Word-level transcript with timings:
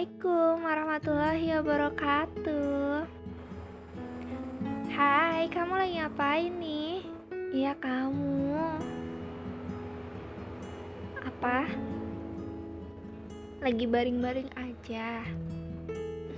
Assalamualaikum 0.00 0.64
warahmatullahi 0.64 1.46
wabarakatuh. 1.60 3.04
Hai, 4.88 5.44
kamu 5.52 5.72
lagi 5.76 5.94
ngapain 6.00 6.52
nih? 6.56 7.04
Iya 7.52 7.76
kamu. 7.76 8.48
Apa? 11.20 11.68
Lagi 13.60 13.84
baring-baring 13.84 14.48
aja. 14.56 15.20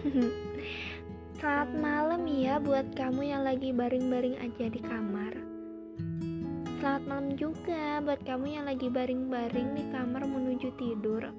Selamat 1.38 1.70
malam 1.78 2.26
ya 2.26 2.58
buat 2.58 2.90
kamu 2.98 3.30
yang 3.30 3.46
lagi 3.46 3.70
baring-baring 3.70 4.42
aja 4.42 4.74
di 4.74 4.82
kamar. 4.82 5.38
Selamat 6.82 7.04
malam 7.06 7.38
juga 7.38 8.02
buat 8.02 8.26
kamu 8.26 8.58
yang 8.58 8.66
lagi 8.66 8.90
baring-baring 8.90 9.78
di 9.78 9.86
kamar 9.94 10.26
menuju 10.26 10.74
tidur 10.74 11.30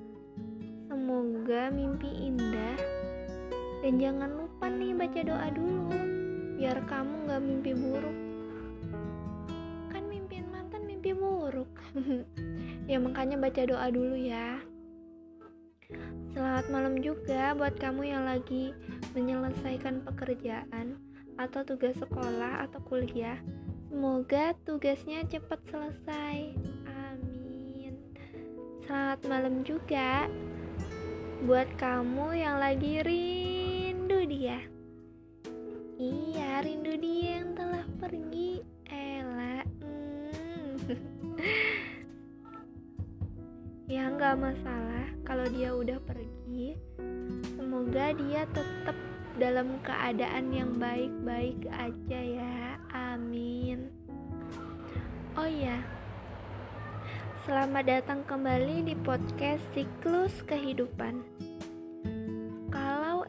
Semoga 1.03 1.67
mimpi 1.67 2.07
indah. 2.31 2.80
Dan 3.84 3.99
jangan 3.99 4.39
lupa 4.39 4.71
nih 4.71 4.95
baca 4.95 5.20
doa 5.20 5.52
dulu 5.52 5.91
Biar 6.55 6.80
kamu 6.88 7.27
gak 7.27 7.44
mimpi 7.44 7.75
buruk. 7.75 8.17
Kan 9.91 10.08
mimpiin 10.08 10.47
mantan 10.47 10.88
mimpi 10.88 11.11
buruk. 11.11 11.67
Ya 12.88 13.03
makanya 13.03 13.35
baca 13.35 13.67
doa 13.67 13.91
dulu 13.91 14.16
ya. 14.16 14.63
Selamat 16.31 16.71
malam 16.71 16.95
juga 17.03 17.52
buat 17.52 17.75
kamu 17.75 18.08
yang 18.08 18.23
lagi 18.23 18.72
menyelesaikan 19.11 20.08
pekerjaan 20.08 21.03
Atau 21.35 21.67
tugas 21.67 21.99
sekolah 21.99 22.63
atau 22.63 22.80
kuliah. 22.88 23.44
Semoga 23.91 24.55
tugasnya 24.63 25.27
cepat 25.27 25.59
selesai. 25.67 26.55
Amin. 27.11 27.99
Selamat 28.88 29.20
malam 29.27 29.67
juga 29.67 30.31
buat 31.44 31.67
kamu 31.75 32.39
yang 32.39 32.55
lagi 32.55 33.03
rindu 33.03 34.23
dia. 34.23 34.63
Iya, 36.00 36.63
rindu 36.63 36.95
dia 36.95 37.44
yang 37.44 37.52
telah 37.52 37.83
pergi. 38.00 38.63
Ella. 38.88 39.59
Hmm. 39.83 40.80
ya 43.91 44.08
nggak 44.08 44.39
masalah 44.39 45.11
kalau 45.27 45.44
dia 45.52 45.75
udah 45.75 46.00
pergi. 46.08 46.80
Semoga 47.59 48.16
dia 48.16 48.47
tetap 48.55 48.95
dalam 49.35 49.83
keadaan 49.83 50.47
yang 50.55 50.80
baik-baik 50.80 51.59
aja 51.75 52.19
ya. 52.23 52.80
Amin. 52.95 53.91
Oh 55.35 55.52
ya, 55.52 55.83
selamat 57.44 57.83
datang 57.83 58.23
kembali 58.23 58.88
di 58.88 58.95
podcast 59.03 59.59
Siklus 59.75 60.31
Kehidupan. 60.47 61.19
Kalau 62.72 63.27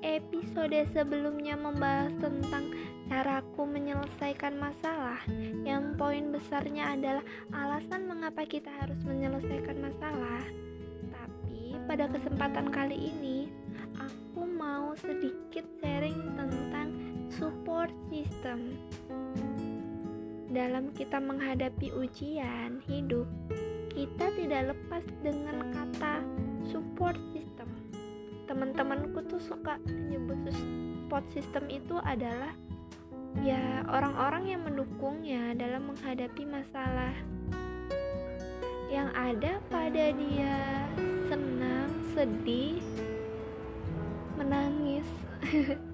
episode 0.00 0.80
sebelumnya 0.96 1.60
membahas 1.60 2.08
tentang 2.24 2.72
caraku 3.12 3.68
menyelesaikan 3.68 4.56
masalah, 4.56 5.20
yang 5.60 5.92
poin 6.00 6.32
besarnya 6.32 6.96
adalah 6.96 7.24
alasan 7.52 8.08
mengapa 8.08 8.48
kita 8.48 8.72
harus 8.80 8.96
menyelesaikan 9.04 9.76
masalah. 9.76 10.40
Tapi 11.12 11.76
pada 11.84 12.08
kesempatan 12.08 12.72
kali 12.72 13.12
ini, 13.12 13.52
aku 14.00 14.48
mau 14.48 14.96
sedikit 14.96 15.68
sharing 15.84 16.32
tentang 16.32 16.88
support 17.28 17.92
system. 18.08 18.80
Dalam 20.50 20.90
kita 20.98 21.22
menghadapi 21.22 21.94
ujian 21.94 22.82
hidup, 22.90 23.30
kita 23.94 24.34
tidak 24.34 24.74
lepas 24.74 25.06
dengan 25.22 25.70
kata 25.70 26.26
support 26.74 27.14
system. 27.30 27.70
Teman-temanku 28.50 29.22
tuh 29.30 29.38
suka 29.38 29.78
menyebut 29.86 30.50
support 30.50 31.22
system 31.30 31.70
itu 31.70 32.02
adalah 32.02 32.50
ya 33.46 33.86
orang-orang 33.86 34.50
yang 34.50 34.66
mendukungnya 34.66 35.54
dalam 35.54 35.94
menghadapi 35.94 36.42
masalah 36.42 37.14
yang 38.90 39.06
ada 39.14 39.62
pada 39.70 40.10
dia 40.10 40.58
senang, 41.30 41.94
sedih, 42.10 42.82
menangis. 44.34 45.06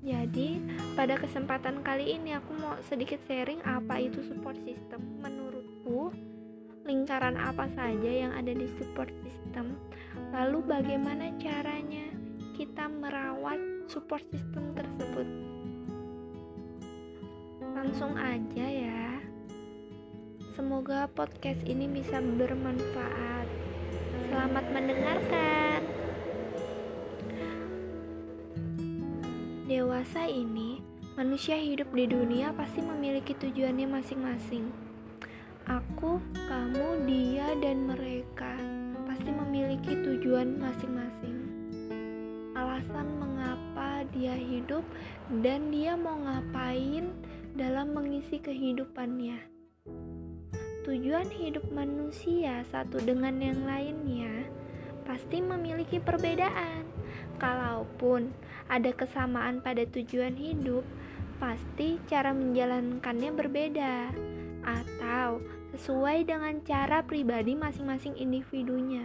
Jadi, 0.00 0.64
pada 0.96 1.20
kesempatan 1.20 1.84
kali 1.84 2.16
ini 2.16 2.32
aku 2.32 2.56
mau 2.56 2.72
sedikit 2.88 3.20
sharing 3.28 3.60
apa 3.68 4.00
itu 4.00 4.24
support 4.24 4.56
system. 4.64 5.20
Menurutku, 5.20 6.08
lingkaran 6.88 7.36
apa 7.36 7.68
saja 7.76 8.08
yang 8.08 8.32
ada 8.32 8.48
di 8.48 8.64
support 8.80 9.12
system, 9.20 9.76
lalu 10.32 10.64
bagaimana 10.64 11.36
caranya 11.36 12.08
kita 12.56 12.88
merawat 12.88 13.60
support 13.92 14.24
system 14.32 14.72
tersebut. 14.72 15.28
Langsung 17.76 18.16
aja 18.16 18.66
ya. 18.66 19.20
Semoga 20.56 21.08
podcast 21.12 21.60
ini 21.68 21.88
bisa 21.88 22.24
bermanfaat. 22.24 23.48
Selamat 24.28 24.64
mendengarkan. 24.72 25.79
Dewasa 29.70 30.26
ini, 30.26 30.82
manusia 31.14 31.54
hidup 31.54 31.94
di 31.94 32.10
dunia 32.10 32.50
pasti 32.58 32.82
memiliki 32.82 33.38
tujuannya 33.38 33.86
masing-masing. 33.86 34.66
Aku, 35.62 36.18
kamu, 36.50 37.06
dia, 37.06 37.54
dan 37.62 37.86
mereka 37.86 38.58
pasti 39.06 39.30
memiliki 39.30 39.94
tujuan 39.94 40.58
masing-masing. 40.58 41.38
Alasan 42.58 43.14
mengapa 43.22 44.02
dia 44.10 44.34
hidup 44.34 44.82
dan 45.38 45.70
dia 45.70 45.94
mau 45.94 46.18
ngapain 46.18 47.14
dalam 47.54 47.94
mengisi 47.94 48.42
kehidupannya. 48.42 49.38
Tujuan 50.82 51.30
hidup 51.30 51.70
manusia 51.70 52.66
satu 52.74 52.98
dengan 52.98 53.38
yang 53.38 53.62
lainnya 53.62 54.50
pasti 55.06 55.38
memiliki 55.38 56.02
perbedaan. 56.02 56.90
Kalaupun 57.38 58.34
ada 58.70 58.94
kesamaan 58.94 59.58
pada 59.58 59.82
tujuan 59.90 60.38
hidup, 60.38 60.86
pasti 61.42 61.98
cara 62.06 62.30
menjalankannya 62.30 63.34
berbeda 63.34 64.14
atau 64.62 65.42
sesuai 65.74 66.30
dengan 66.30 66.62
cara 66.62 67.02
pribadi 67.02 67.58
masing-masing 67.58 68.14
individunya. 68.14 69.02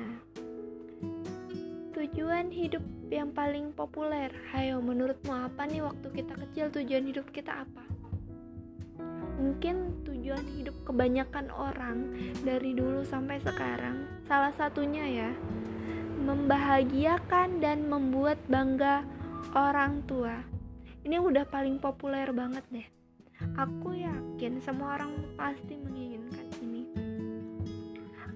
Tujuan 1.98 2.54
hidup 2.54 2.86
yang 3.10 3.34
paling 3.34 3.74
populer, 3.74 4.30
hayo 4.54 4.78
menurutmu 4.84 5.34
apa 5.34 5.66
nih 5.66 5.82
waktu 5.82 6.08
kita 6.14 6.34
kecil 6.46 6.66
tujuan 6.70 7.06
hidup 7.10 7.26
kita 7.34 7.66
apa? 7.66 7.84
Mungkin 9.42 10.06
tujuan 10.06 10.46
hidup 10.58 10.76
kebanyakan 10.86 11.50
orang 11.50 12.14
dari 12.46 12.78
dulu 12.78 13.02
sampai 13.02 13.42
sekarang, 13.42 14.06
salah 14.30 14.54
satunya 14.54 15.06
ya, 15.06 15.32
membahagiakan 16.24 17.62
dan 17.62 17.86
membuat 17.86 18.40
bangga 18.48 19.06
orang 19.54 20.02
tua. 20.10 20.42
Ini 21.06 21.22
udah 21.22 21.46
paling 21.46 21.78
populer 21.78 22.34
banget 22.34 22.66
deh. 22.74 22.88
Aku 23.60 23.94
yakin 23.94 24.58
semua 24.64 24.98
orang 24.98 25.14
pasti 25.38 25.78
menginginkan 25.78 26.48
ini. 26.64 26.90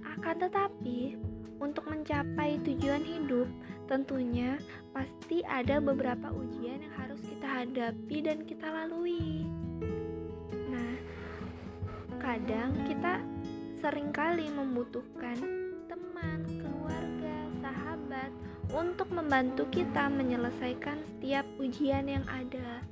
Akan 0.06 0.38
tetapi, 0.38 1.18
untuk 1.58 1.88
mencapai 1.90 2.62
tujuan 2.68 3.02
hidup, 3.02 3.48
tentunya 3.90 4.62
pasti 4.94 5.42
ada 5.48 5.82
beberapa 5.82 6.30
ujian 6.30 6.84
yang 6.84 6.96
harus 7.00 7.20
kita 7.26 7.48
hadapi 7.48 8.18
dan 8.22 8.46
kita 8.46 8.68
lalui. 8.70 9.48
Nah, 10.70 10.94
kadang 12.22 12.76
kita 12.86 13.24
sering 13.80 14.12
kali 14.12 14.52
membutuhkan 14.52 15.40
teman, 15.88 16.44
untuk 18.70 19.10
membantu 19.10 19.66
kita 19.74 20.10
menyelesaikan 20.10 21.02
setiap 21.02 21.46
ujian 21.58 22.06
yang 22.06 22.26
ada. 22.30 22.86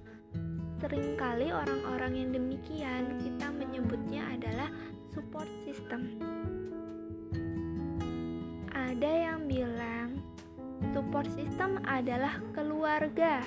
Seringkali 0.82 1.50
orang-orang 1.50 2.14
yang 2.18 2.30
demikian 2.34 3.18
kita 3.22 3.50
menyebutnya 3.50 4.26
adalah 4.34 4.70
support 5.14 5.50
system. 5.66 6.22
Ada 8.74 9.34
yang 9.34 9.50
bilang 9.50 10.22
support 10.94 11.30
system 11.34 11.82
adalah 11.86 12.38
keluarga. 12.54 13.42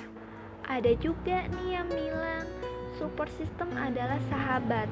Ada 0.67 0.95
juga 0.99 1.47
nih 1.51 1.79
yang 1.79 1.87
bilang 1.87 2.47
support 2.99 3.31
system 3.39 3.71
adalah 3.79 4.19
sahabat. 4.27 4.87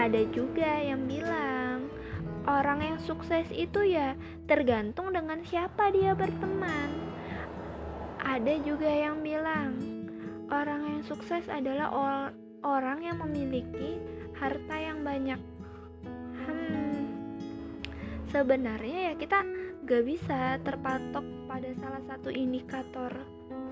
Ada 0.00 0.24
juga 0.32 0.80
yang 0.80 1.04
bilang 1.04 1.59
orang 2.48 2.80
yang 2.80 2.98
sukses 3.02 3.48
itu 3.52 3.84
ya 3.84 4.16
tergantung 4.48 5.12
dengan 5.12 5.44
siapa 5.44 5.92
dia 5.92 6.16
berteman. 6.16 6.88
Ada 8.20 8.60
juga 8.64 8.88
yang 8.88 9.20
bilang 9.24 9.76
orang 10.52 10.96
yang 10.96 11.02
sukses 11.04 11.44
adalah 11.48 11.88
or 11.92 12.14
orang 12.64 13.04
yang 13.04 13.18
memiliki 13.20 14.00
harta 14.36 14.76
yang 14.76 15.04
banyak. 15.04 15.40
Hmm, 16.44 17.04
sebenarnya 18.28 19.12
ya 19.12 19.14
kita 19.16 19.44
gak 19.84 20.04
bisa 20.04 20.56
terpatok 20.62 21.24
pada 21.48 21.70
salah 21.76 22.02
satu 22.04 22.30
indikator 22.30 23.12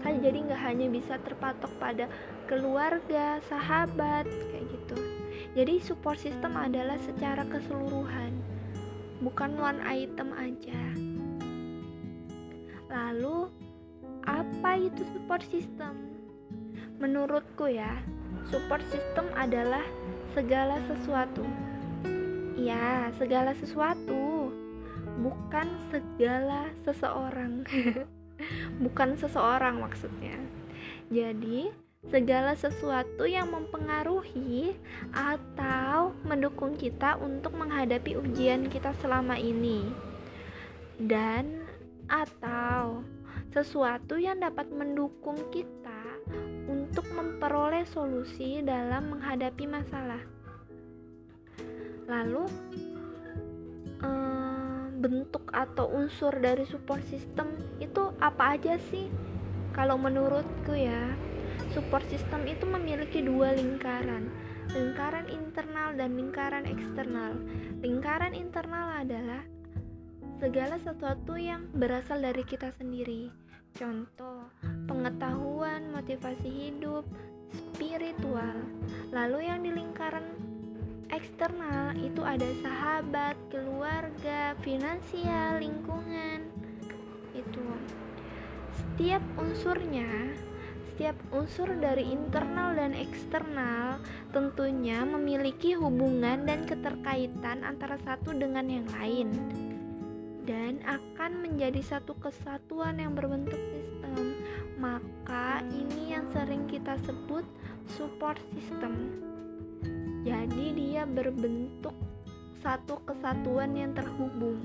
saja 0.03 0.19
jadi 0.31 0.39
nggak 0.47 0.63
hanya 0.63 0.87
bisa 0.91 1.15
terpatok 1.23 1.71
pada 1.83 2.07
keluarga 2.47 3.43
sahabat 3.51 4.27
kayak 4.27 4.67
gitu 4.71 4.99
jadi 5.59 5.75
support 5.83 6.19
system 6.23 6.55
adalah 6.55 6.97
secara 7.03 7.43
keseluruhan 7.51 8.48
bukan 9.23 9.59
one 9.59 9.81
item 9.83 10.31
aja. 10.35 10.81
Lalu 12.89 13.51
apa 14.25 14.71
itu 14.79 15.03
support 15.15 15.43
system? 15.49 15.95
Menurutku 16.99 17.71
ya 17.71 18.03
support 18.49 18.83
system 18.89 19.29
adalah 19.35 19.85
segala 20.33 20.79
sesuatu. 20.87 21.45
Ya 22.59 23.11
segala 23.19 23.55
sesuatu. 23.59 24.51
Bukan 25.19 25.67
segala 25.91 26.71
seseorang. 26.87 27.67
Bukan 28.85 29.19
seseorang 29.19 29.83
maksudnya. 29.83 30.39
Jadi, 31.11 31.75
segala 32.07 32.55
sesuatu 32.55 33.27
yang 33.27 33.51
mempengaruhi 33.51 34.79
atau 35.11 36.15
mendukung 36.23 36.79
kita 36.79 37.19
untuk 37.19 37.59
menghadapi 37.59 38.15
ujian 38.15 38.71
kita 38.71 38.95
selama 39.03 39.35
ini. 39.35 39.91
Dan 40.99 41.67
atau 42.07 43.03
sesuatu 43.51 44.15
yang 44.15 44.39
dapat 44.39 44.71
mendukung 44.71 45.51
kita 45.51 46.23
untuk 46.71 47.07
memperoleh 47.11 47.83
solusi 47.83 48.63
dalam 48.63 49.19
menghadapi 49.19 49.65
masalah. 49.67 50.23
Lalu, 52.07 52.45
eh, 54.01 54.85
bentuk 54.99 55.51
atau 55.51 55.91
unsur 55.93 56.33
dari 56.39 56.63
support 56.65 57.03
system 57.11 57.53
itu 57.83 58.15
apa 58.23 58.57
aja 58.57 58.81
sih? 58.89 59.11
Kalau 59.77 60.01
menurutku 60.01 60.75
ya, 60.75 61.15
support 61.73 62.05
system 62.09 62.49
itu 62.49 62.65
memiliki 62.65 63.21
dua 63.21 63.53
lingkaran, 63.57 64.29
lingkaran 64.73 65.27
internal 65.29 65.97
dan 65.97 66.17
lingkaran 66.17 66.65
eksternal. 66.69 67.37
Lingkaran 67.81 68.33
internal 68.37 69.01
adalah 69.01 69.43
segala 70.39 70.79
sesuatu 70.79 71.35
yang 71.35 71.67
berasal 71.75 72.23
dari 72.23 72.47
kita 72.47 72.71
sendiri. 72.77 73.29
Contoh, 73.75 74.49
pengetahuan, 74.87 75.93
motivasi 75.93 76.49
hidup, 76.49 77.05
spiritual. 77.53 78.59
Lalu 79.11 79.39
yang 79.51 79.61
di 79.63 79.71
lingkaran 79.75 80.25
eksternal 81.09 81.97
itu 81.99 82.21
ada 82.23 82.49
sahabat, 82.61 83.35
keluarga, 83.51 84.55
finansial, 84.63 85.59
lingkungan. 85.63 86.49
Itu. 87.35 87.65
Setiap 88.79 89.23
unsurnya, 89.39 90.35
setiap 90.99 91.15
unsur 91.31 91.71
dari 91.79 92.11
internal 92.11 92.75
dan 92.75 92.91
eksternal 92.91 94.03
tentunya 94.35 95.07
memiliki 95.07 95.79
hubungan 95.79 96.43
dan 96.43 96.67
keterkaitan 96.67 97.63
antara 97.63 97.95
satu 98.03 98.35
dengan 98.35 98.67
yang 98.67 98.83
lain 98.99 99.31
dan 100.43 100.83
akan 100.83 101.47
menjadi 101.47 101.79
satu 101.87 102.19
kesatuan 102.19 102.99
yang 102.99 103.15
berbentuk 103.15 103.55
sistem. 103.55 104.43
Maka 104.83 105.63
ini 105.71 106.19
yang 106.19 106.27
sering 106.35 106.67
kita 106.67 106.99
sebut 107.07 107.47
support 107.95 108.43
system. 108.59 109.23
Jadi 110.27 110.75
dia 110.75 111.07
berbentuk 111.07 111.95
satu 112.59 112.99
kesatuan 113.07 113.71
yang 113.79 113.95
terhubung. 113.95 114.59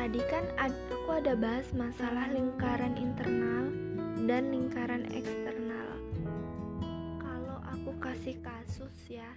Tadi 0.00 0.16
kan 0.32 0.48
aku 0.56 1.12
ada 1.12 1.36
bahas 1.36 1.68
masalah 1.76 2.32
lingkaran 2.32 2.96
internal 2.96 3.68
dan 4.24 4.48
lingkaran 4.48 5.04
eksternal. 5.12 5.92
Kalau 7.20 7.60
aku 7.68 7.92
kasih 8.00 8.40
kasus 8.40 8.96
ya, 9.12 9.28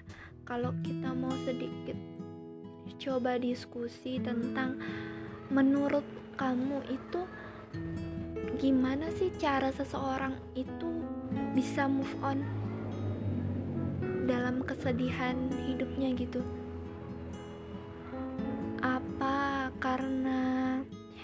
kalau 0.47 0.71
kita 0.79 1.11
mau 1.11 1.35
sedikit 1.43 1.99
coba 2.95 3.35
diskusi 3.43 4.23
tentang 4.23 4.79
menurut 5.51 6.07
kamu 6.39 6.79
itu 6.87 7.27
gimana 8.55 9.11
sih 9.19 9.35
cara 9.35 9.67
seseorang 9.67 10.39
itu 10.55 11.03
bisa 11.51 11.91
move 11.91 12.15
on 12.23 12.39
dalam 14.31 14.63
kesedihan 14.63 15.35
hidupnya 15.67 16.15
gitu 16.15 16.39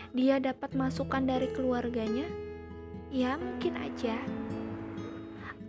dia 0.09 0.41
dapat 0.41 0.73
masukan 0.73 1.21
dari 1.21 1.53
keluarganya? 1.53 2.25
Ya 3.13 3.37
mungkin 3.37 3.77
aja. 3.77 4.17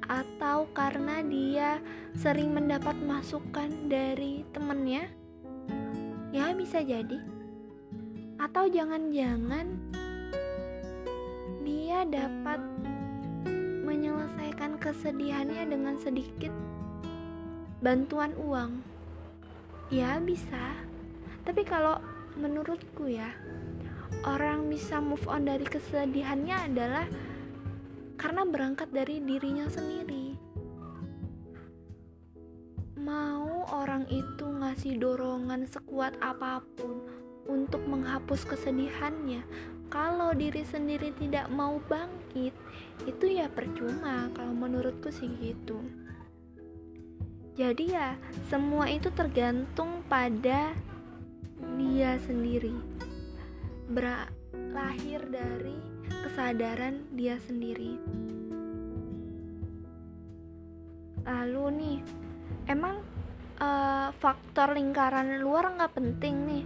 Atau 0.08 0.66
karena 0.72 1.20
dia 1.20 1.76
sering 2.16 2.56
mendapat 2.56 2.96
masukan 3.04 3.68
dari 3.92 4.48
temennya? 4.56 5.12
Ya 6.32 6.56
bisa 6.56 6.80
jadi. 6.80 7.20
Atau 8.40 8.72
jangan-jangan 8.72 9.76
dia 11.60 12.08
dapat 12.08 12.64
menyelesaikan 13.84 14.80
kesedihannya 14.80 15.68
dengan 15.68 16.00
sedikit 16.00 16.52
bantuan 17.84 18.32
uang? 18.40 18.80
Ya 19.92 20.16
bisa. 20.16 20.80
Tapi 21.44 21.60
kalau 21.68 22.00
menurutku 22.40 23.04
ya 23.10 23.28
orang 24.26 24.68
bisa 24.68 25.00
move 25.00 25.24
on 25.30 25.48
dari 25.48 25.64
kesedihannya 25.64 26.56
adalah 26.72 27.06
karena 28.20 28.44
berangkat 28.44 28.92
dari 28.92 29.22
dirinya 29.24 29.66
sendiri 29.70 30.36
mau 33.00 33.64
orang 33.72 34.04
itu 34.12 34.44
ngasih 34.44 35.00
dorongan 35.00 35.64
sekuat 35.64 36.14
apa 36.20 36.60
pun 36.76 37.00
untuk 37.48 37.80
menghapus 37.88 38.44
kesedihannya 38.44 39.40
kalau 39.90 40.36
diri 40.36 40.62
sendiri 40.62 41.10
tidak 41.18 41.48
mau 41.50 41.80
bangkit 41.88 42.52
itu 43.08 43.24
ya 43.26 43.48
percuma 43.50 44.28
kalau 44.36 44.52
menurutku 44.52 45.08
sih 45.08 45.32
gitu 45.40 45.80
jadi 47.60 47.84
ya 47.84 48.08
semua 48.48 48.88
itu 48.88 49.12
tergantung 49.12 50.00
pada 50.08 50.72
dia 51.76 52.16
sendiri. 52.24 52.89
Berlahir 53.90 55.26
dari 55.26 55.76
kesadaran 56.08 57.10
dia 57.18 57.36
sendiri. 57.42 57.98
Lalu 61.26 61.64
nih, 61.74 61.98
emang 62.70 63.02
uh, 63.58 64.14
faktor 64.22 64.78
lingkaran 64.78 65.42
luar 65.42 65.74
nggak 65.74 65.94
penting 65.98 66.34
nih? 66.46 66.64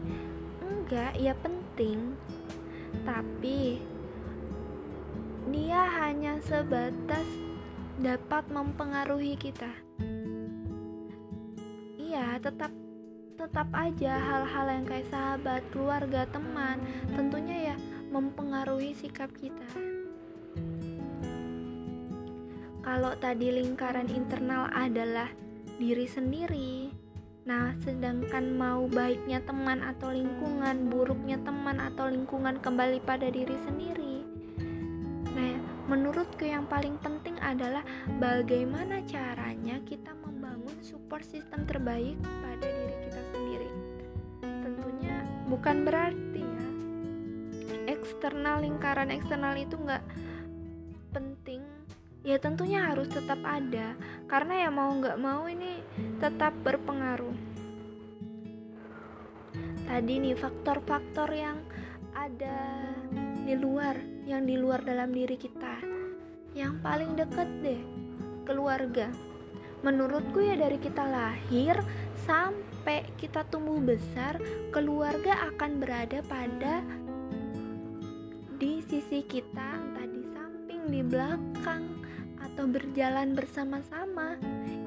Enggak, 0.60 1.12
ya 1.16 1.34
penting. 1.40 2.12
Tapi 3.08 3.80
dia 5.48 5.80
hanya 6.04 6.40
sebatas 6.44 7.26
dapat 8.00 8.44
mempengaruhi 8.50 9.38
kita 9.38 9.70
ya 12.14 12.38
tetap 12.38 12.70
tetap 13.34 13.66
aja 13.74 14.14
hal-hal 14.14 14.66
yang 14.70 14.86
kayak 14.86 15.10
sahabat, 15.10 15.62
keluarga, 15.74 16.22
teman 16.30 16.78
tentunya 17.18 17.74
ya 17.74 17.76
mempengaruhi 18.14 18.94
sikap 18.94 19.30
kita. 19.34 19.66
Kalau 22.84 23.16
tadi 23.18 23.50
lingkaran 23.50 24.06
internal 24.12 24.70
adalah 24.70 25.26
diri 25.82 26.06
sendiri, 26.06 26.94
nah 27.42 27.74
sedangkan 27.82 28.54
mau 28.54 28.86
baiknya 28.86 29.42
teman 29.42 29.82
atau 29.82 30.14
lingkungan, 30.14 30.86
buruknya 30.92 31.40
teman 31.42 31.82
atau 31.82 32.06
lingkungan 32.06 32.62
kembali 32.62 33.02
pada 33.02 33.32
diri 33.34 33.56
sendiri. 33.66 34.22
Nah, 35.34 35.58
menurutku 35.90 36.46
yang 36.46 36.70
paling 36.70 37.00
penting 37.02 37.34
adalah 37.42 37.82
bagaimana 38.22 39.02
caranya 39.10 39.82
kita 39.82 40.14
membangun 40.22 40.78
support 40.84 41.26
system 41.26 41.66
terbaik 41.66 42.14
bukan 45.54 45.86
berarti 45.86 46.42
ya 46.42 46.66
eksternal 47.94 48.66
lingkaran 48.66 49.14
eksternal 49.14 49.54
itu 49.54 49.78
nggak 49.78 50.02
penting. 51.14 51.62
Ya 52.26 52.42
tentunya 52.42 52.90
harus 52.90 53.06
tetap 53.06 53.38
ada 53.46 53.94
karena 54.26 54.66
ya 54.66 54.68
mau 54.74 54.90
nggak 54.90 55.14
mau 55.20 55.46
ini 55.46 55.78
tetap 56.18 56.50
berpengaruh. 56.66 57.36
Tadi 59.86 60.12
nih 60.18 60.34
faktor-faktor 60.34 61.30
yang 61.30 61.62
ada 62.16 62.90
di 63.44 63.54
luar, 63.54 63.94
yang 64.26 64.48
di 64.48 64.58
luar 64.58 64.82
dalam 64.82 65.14
diri 65.14 65.38
kita. 65.38 65.78
Yang 66.56 66.80
paling 66.82 67.12
dekat 67.14 67.48
deh, 67.62 67.82
keluarga 68.48 69.12
menurutku 69.84 70.40
ya 70.40 70.56
dari 70.56 70.80
kita 70.80 71.04
lahir 71.04 71.76
sampai 72.24 72.63
kita 73.16 73.48
tumbuh 73.48 73.80
besar 73.80 74.36
keluarga 74.68 75.48
akan 75.52 75.80
berada 75.80 76.20
pada 76.28 76.84
di 78.60 78.84
sisi 78.84 79.24
kita 79.24 79.80
entah 79.80 80.04
di 80.04 80.22
samping 80.36 80.82
di 80.92 81.00
belakang 81.00 81.88
atau 82.44 82.68
berjalan 82.68 83.32
bersama-sama 83.32 84.36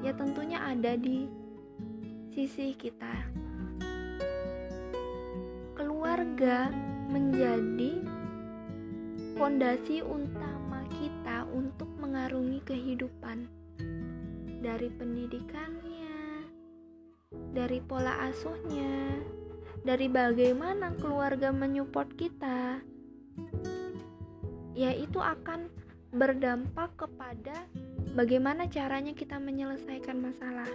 ya 0.06 0.14
tentunya 0.14 0.62
ada 0.62 0.94
di 0.94 1.26
sisi 2.38 2.70
kita. 2.78 3.34
Keluarga 5.74 6.70
menjadi 7.10 7.98
fondasi 9.34 10.06
utama 10.06 10.86
kita 11.02 11.46
untuk 11.50 11.90
mengarungi 11.98 12.62
kehidupan 12.62 13.50
dari 14.62 14.90
pendidikannya, 14.94 15.87
dari 17.32 17.82
pola 17.82 18.24
asuhnya, 18.24 19.18
dari 19.84 20.08
bagaimana 20.08 20.94
keluarga 20.96 21.52
menyupport 21.52 22.08
kita, 22.16 22.80
yaitu 24.78 25.18
akan 25.20 25.68
berdampak 26.14 26.94
kepada 26.96 27.68
bagaimana 28.16 28.64
caranya 28.70 29.12
kita 29.12 29.36
menyelesaikan 29.36 30.16
masalah. 30.22 30.70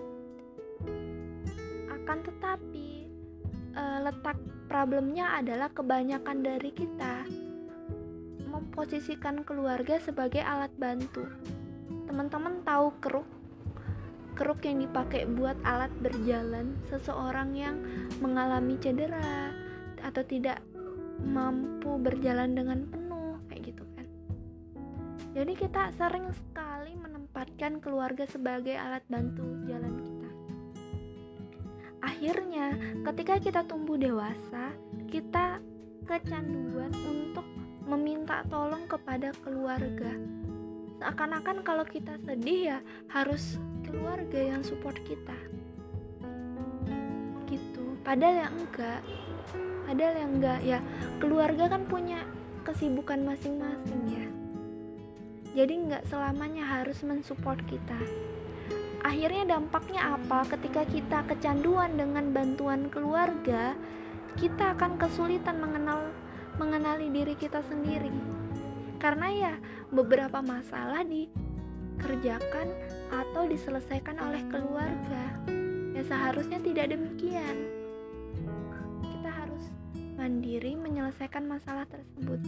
Akan 1.90 2.20
tetapi, 2.22 3.10
uh, 3.74 4.04
letak 4.06 4.38
problemnya 4.70 5.40
adalah 5.40 5.74
kebanyakan 5.74 6.46
dari 6.46 6.70
kita 6.76 7.26
memposisikan 8.46 9.42
keluarga 9.42 9.98
sebagai 9.98 10.46
alat 10.46 10.70
bantu. 10.78 11.26
Teman-teman 12.06 12.62
tahu 12.62 12.94
keruk? 13.02 13.43
Keruk 14.34 14.66
yang 14.66 14.82
dipakai 14.82 15.30
buat 15.30 15.58
alat 15.62 15.94
berjalan 16.02 16.74
seseorang 16.90 17.54
yang 17.54 17.78
mengalami 18.18 18.82
cedera 18.82 19.54
atau 20.02 20.26
tidak 20.26 20.60
mampu 21.22 22.02
berjalan 22.02 22.58
dengan 22.58 22.90
penuh 22.90 23.38
kayak 23.48 23.70
gitu 23.70 23.86
kan. 23.94 24.08
Jadi 25.38 25.54
kita 25.54 25.94
sering 25.96 26.34
sekali 26.34 26.98
menempatkan 26.98 27.78
keluarga 27.78 28.26
sebagai 28.26 28.74
alat 28.74 29.06
bantu 29.06 29.46
jalan 29.70 29.94
kita. 30.02 30.30
Akhirnya, 32.04 32.76
ketika 33.08 33.40
kita 33.40 33.62
tumbuh 33.64 33.96
dewasa, 33.96 34.76
kita 35.08 35.62
kecanduan 36.04 36.92
untuk 37.08 37.48
meminta 37.88 38.44
tolong 38.52 38.84
kepada 38.92 39.32
keluarga. 39.44 40.12
Seakan-akan 41.00 41.64
kalau 41.64 41.84
kita 41.88 42.16
sedih 42.24 42.76
ya 42.76 42.80
harus 43.12 43.60
keluarga 43.94 44.40
yang 44.42 44.66
support 44.66 44.98
kita. 45.06 45.38
Gitu. 47.46 47.86
Padahal 48.02 48.50
yang 48.50 48.56
enggak. 48.58 49.02
Padahal 49.86 50.16
yang 50.18 50.32
enggak 50.42 50.60
ya 50.66 50.80
keluarga 51.22 51.70
kan 51.70 51.86
punya 51.86 52.26
kesibukan 52.66 53.22
masing-masing 53.22 54.02
ya. 54.10 54.26
Jadi 55.54 55.74
nggak 55.86 56.10
selamanya 56.10 56.66
harus 56.66 57.06
mensupport 57.06 57.62
kita. 57.70 58.02
Akhirnya 59.06 59.60
dampaknya 59.60 60.18
apa? 60.18 60.50
Ketika 60.50 60.82
kita 60.90 61.22
kecanduan 61.30 61.94
dengan 61.94 62.34
bantuan 62.34 62.90
keluarga, 62.90 63.78
kita 64.42 64.74
akan 64.74 64.98
kesulitan 64.98 65.62
mengenal 65.62 66.10
mengenali 66.58 67.14
diri 67.14 67.38
kita 67.38 67.62
sendiri. 67.70 68.10
Karena 68.98 69.28
ya 69.30 69.54
beberapa 69.94 70.42
masalah 70.42 71.06
dikerjakan 71.94 72.68
atau 73.14 73.46
diselesaikan 73.46 74.18
oleh 74.18 74.42
keluarga. 74.50 75.26
Ya 75.94 76.02
seharusnya 76.02 76.58
tidak 76.66 76.90
demikian. 76.90 77.70
Kita 79.06 79.30
harus 79.30 79.66
mandiri 80.18 80.74
menyelesaikan 80.74 81.46
masalah 81.46 81.86
tersebut. 81.86 82.42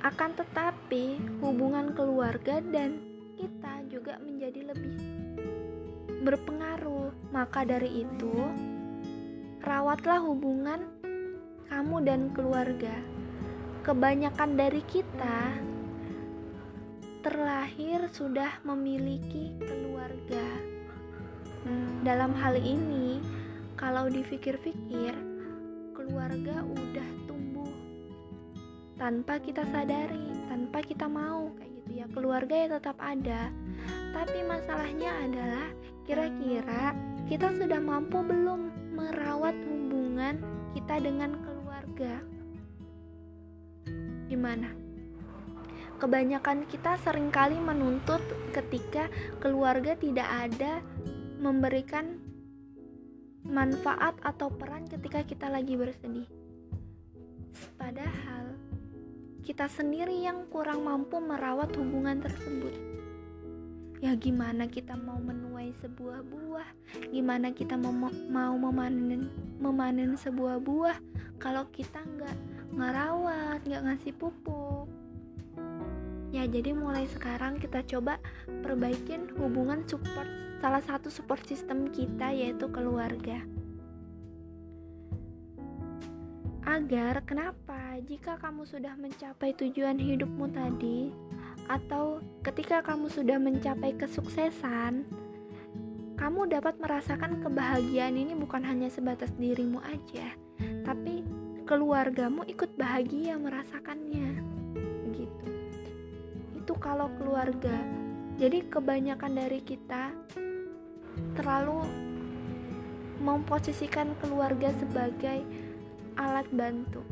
Akan 0.00 0.32
tetapi, 0.38 1.18
hubungan 1.42 1.92
keluarga 1.92 2.62
dan 2.62 3.02
kita 3.36 3.84
juga 3.90 4.16
menjadi 4.22 4.72
lebih 4.72 4.96
berpengaruh. 6.22 7.10
Maka 7.34 7.66
dari 7.66 8.06
itu, 8.06 8.36
rawatlah 9.66 10.22
hubungan 10.22 10.88
kamu 11.66 11.96
dan 12.06 12.30
keluarga. 12.32 12.94
Kebanyakan 13.82 14.54
dari 14.54 14.82
kita 14.86 15.58
terlahir 17.26 18.06
sudah 18.14 18.62
memiliki 18.62 19.50
keluarga. 19.58 20.46
Dalam 22.06 22.30
hal 22.38 22.54
ini, 22.54 23.18
kalau 23.74 24.06
dipikir-pikir, 24.06 25.10
keluarga 25.90 26.62
udah 26.62 27.08
tumbuh 27.26 27.66
tanpa 28.94 29.42
kita 29.42 29.66
sadari, 29.74 30.30
tanpa 30.46 30.86
kita 30.86 31.10
mau 31.10 31.50
kayak 31.58 31.72
gitu 31.82 31.90
ya. 31.98 32.06
Keluarga 32.14 32.54
ya 32.54 32.68
tetap 32.78 32.94
ada. 33.02 33.50
Tapi 34.14 34.38
masalahnya 34.46 35.10
adalah 35.26 35.66
kira-kira 36.06 36.94
kita 37.26 37.50
sudah 37.58 37.82
mampu 37.82 38.22
belum 38.22 38.70
merawat 38.94 39.58
hubungan 39.66 40.38
kita 40.78 41.02
dengan 41.02 41.34
keluarga 41.42 41.56
keluarga. 41.96 42.20
Gimana? 44.28 44.85
Kebanyakan 45.96 46.68
kita 46.68 47.00
sering 47.00 47.32
kali 47.32 47.56
menuntut 47.56 48.20
ketika 48.52 49.08
keluarga 49.40 49.96
tidak 49.96 50.28
ada 50.28 50.84
memberikan 51.40 52.20
manfaat 53.40 54.12
atau 54.20 54.52
peran 54.52 54.84
ketika 54.84 55.24
kita 55.24 55.48
lagi 55.48 55.72
bersedih. 55.72 56.28
Padahal 57.80 58.60
kita 59.40 59.72
sendiri 59.72 60.20
yang 60.20 60.44
kurang 60.52 60.84
mampu 60.84 61.16
merawat 61.16 61.72
hubungan 61.80 62.20
tersebut. 62.20 62.76
Ya 64.04 64.12
gimana 64.12 64.68
kita 64.68 64.92
mau 65.00 65.16
menuai 65.16 65.72
sebuah 65.80 66.20
buah? 66.28 66.68
Gimana 67.08 67.56
kita 67.56 67.80
mau, 67.80 68.12
mau 68.28 68.54
memanen 68.60 69.32
memanen 69.56 70.12
sebuah 70.20 70.60
buah 70.60 71.00
kalau 71.40 71.64
kita 71.72 72.04
nggak 72.04 72.36
ngerawat 72.76 73.64
nggak 73.64 73.84
ngasih 73.88 74.12
pupuk 74.20 75.05
ya 76.34 76.46
jadi 76.46 76.74
mulai 76.74 77.06
sekarang 77.10 77.58
kita 77.62 77.82
coba 77.86 78.18
perbaikin 78.64 79.30
hubungan 79.38 79.86
support 79.86 80.28
salah 80.58 80.82
satu 80.82 81.12
support 81.12 81.44
system 81.46 81.92
kita 81.92 82.32
yaitu 82.32 82.66
keluarga 82.72 83.44
agar 86.66 87.22
kenapa 87.22 88.02
jika 88.04 88.34
kamu 88.42 88.66
sudah 88.66 88.98
mencapai 88.98 89.54
tujuan 89.54 89.96
hidupmu 89.96 90.50
tadi 90.50 91.14
atau 91.66 92.22
ketika 92.46 92.82
kamu 92.82 93.10
sudah 93.10 93.38
mencapai 93.42 93.94
kesuksesan, 93.98 95.02
kamu 96.14 96.40
dapat 96.46 96.78
merasakan 96.78 97.42
kebahagiaan 97.42 98.14
ini 98.14 98.38
bukan 98.38 98.62
hanya 98.62 98.86
sebatas 98.90 99.34
dirimu 99.34 99.82
aja, 99.82 100.34
tapi 100.86 101.26
keluargamu 101.66 102.46
ikut 102.46 102.70
bahagia 102.78 103.34
merasakannya. 103.38 104.45
Itu 106.66 106.74
kalau 106.82 107.06
keluarga. 107.14 107.78
Jadi 108.42 108.66
kebanyakan 108.66 109.38
dari 109.38 109.62
kita 109.62 110.10
terlalu 111.38 111.86
memposisikan 113.22 114.10
keluarga 114.18 114.74
sebagai 114.74 115.46
alat 116.18 116.42
bantu. 116.50 117.06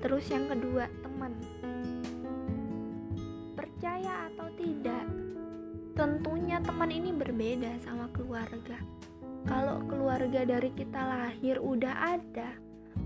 Terus 0.00 0.24
yang 0.32 0.48
kedua, 0.48 0.88
teman 1.04 1.36
percaya 3.52 4.32
atau 4.32 4.48
tidak, 4.56 5.04
tentunya 6.00 6.64
teman 6.64 6.88
ini 6.88 7.12
berbeda 7.12 7.76
sama 7.84 8.08
keluarga. 8.16 8.80
Kalau 9.44 9.84
keluarga 9.84 10.48
dari 10.48 10.72
kita 10.72 10.96
lahir 10.96 11.60
udah 11.60 12.16
ada, 12.16 12.56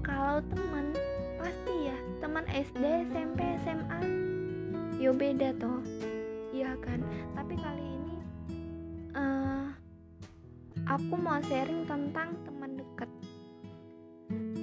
kalau 0.06 0.38
teman 0.46 0.94
pasti 1.42 1.90
ya 1.90 1.98
teman 2.22 2.46
SD, 2.54 3.10
SMP, 3.10 3.42
SMA, 3.66 4.27
yo 4.98 5.14
beda 5.14 5.54
toh, 5.62 5.78
iya 6.50 6.74
kan? 6.82 6.98
Tapi 7.38 7.54
kali 7.54 7.86
ini 7.86 8.16
uh, 9.14 9.70
aku 10.90 11.14
mau 11.14 11.38
sharing 11.46 11.86
tentang 11.86 12.34
teman 12.42 12.74
dekat. 12.74 13.10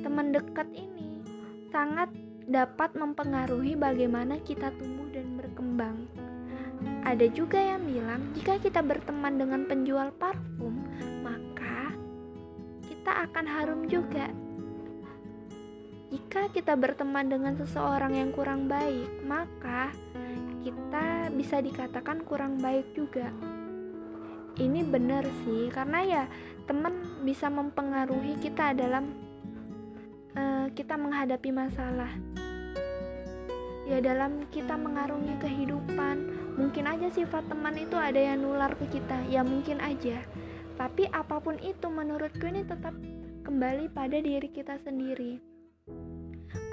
Teman 0.03 0.35
dekat 0.35 0.67
ini 0.75 1.23
sangat 1.71 2.11
dapat 2.51 2.93
mempengaruhi 2.99 3.79
bagaimana 3.79 4.35
kita 4.43 4.75
tumbuh 4.75 5.07
dan 5.15 5.39
berkembang. 5.39 6.03
Ada 7.07 7.31
juga 7.31 7.57
yang 7.57 7.87
bilang, 7.87 8.21
jika 8.35 8.59
kita 8.59 8.83
berteman 8.83 9.39
dengan 9.39 9.63
penjual 9.65 10.11
parfum, 10.19 10.83
maka 11.23 11.95
kita 12.85 13.23
akan 13.31 13.45
harum 13.47 13.81
juga. 13.87 14.27
Jika 16.11 16.51
kita 16.51 16.75
berteman 16.75 17.31
dengan 17.31 17.55
seseorang 17.55 18.19
yang 18.19 18.29
kurang 18.35 18.67
baik, 18.67 19.09
maka 19.23 19.95
kita 20.65 21.29
bisa 21.29 21.61
dikatakan 21.61 22.25
kurang 22.25 22.57
baik 22.57 22.97
juga. 22.97 23.29
Ini 24.57 24.81
benar 24.81 25.21
sih 25.45 25.69
karena 25.69 25.99
ya 26.01 26.23
teman 26.65 27.21
bisa 27.21 27.53
mempengaruhi 27.53 28.33
kita 28.41 28.73
dalam 28.73 29.13
uh, 30.33 30.65
kita 30.73 30.97
menghadapi 30.97 31.53
masalah. 31.53 32.09
Ya 33.85 34.01
dalam 34.01 34.49
kita 34.49 34.73
mengarungi 34.73 35.37
kehidupan 35.37 36.33
mungkin 36.57 36.89
aja 36.89 37.13
sifat 37.13 37.45
teman 37.45 37.77
itu 37.77 37.93
ada 37.93 38.17
yang 38.17 38.41
nular 38.41 38.73
ke 38.73 38.89
kita 38.89 39.21
ya 39.29 39.45
mungkin 39.45 39.77
aja. 39.77 40.17
Tapi 40.81 41.05
apa 41.13 41.37
pun 41.45 41.61
itu 41.61 41.85
menurutku 41.93 42.49
ini 42.49 42.65
tetap 42.65 42.97
kembali 43.45 43.93
pada 43.93 44.17
diri 44.17 44.49
kita 44.49 44.81
sendiri. 44.81 45.37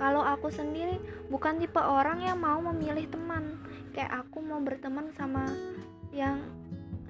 Kalau 0.00 0.24
aku 0.24 0.48
sendiri 0.48 0.96
bukan 1.28 1.60
tipe 1.60 1.78
orang 1.78 2.24
yang 2.24 2.40
mau 2.40 2.58
memilih 2.72 3.06
teman 3.12 3.61
kayak 3.92 4.26
aku 4.26 4.40
mau 4.40 4.58
berteman 4.58 5.12
sama 5.12 5.48
yang 6.12 6.40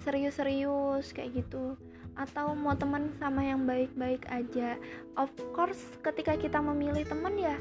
serius-serius 0.02 1.14
kayak 1.14 1.42
gitu. 1.42 1.78
Atau 2.12 2.52
mau 2.52 2.76
teman 2.76 3.14
sama 3.16 3.46
yang 3.46 3.64
baik-baik 3.64 4.28
aja. 4.28 4.76
Of 5.16 5.32
course 5.56 5.80
ketika 6.04 6.36
kita 6.36 6.58
memilih 6.60 7.06
teman 7.06 7.38
ya 7.38 7.56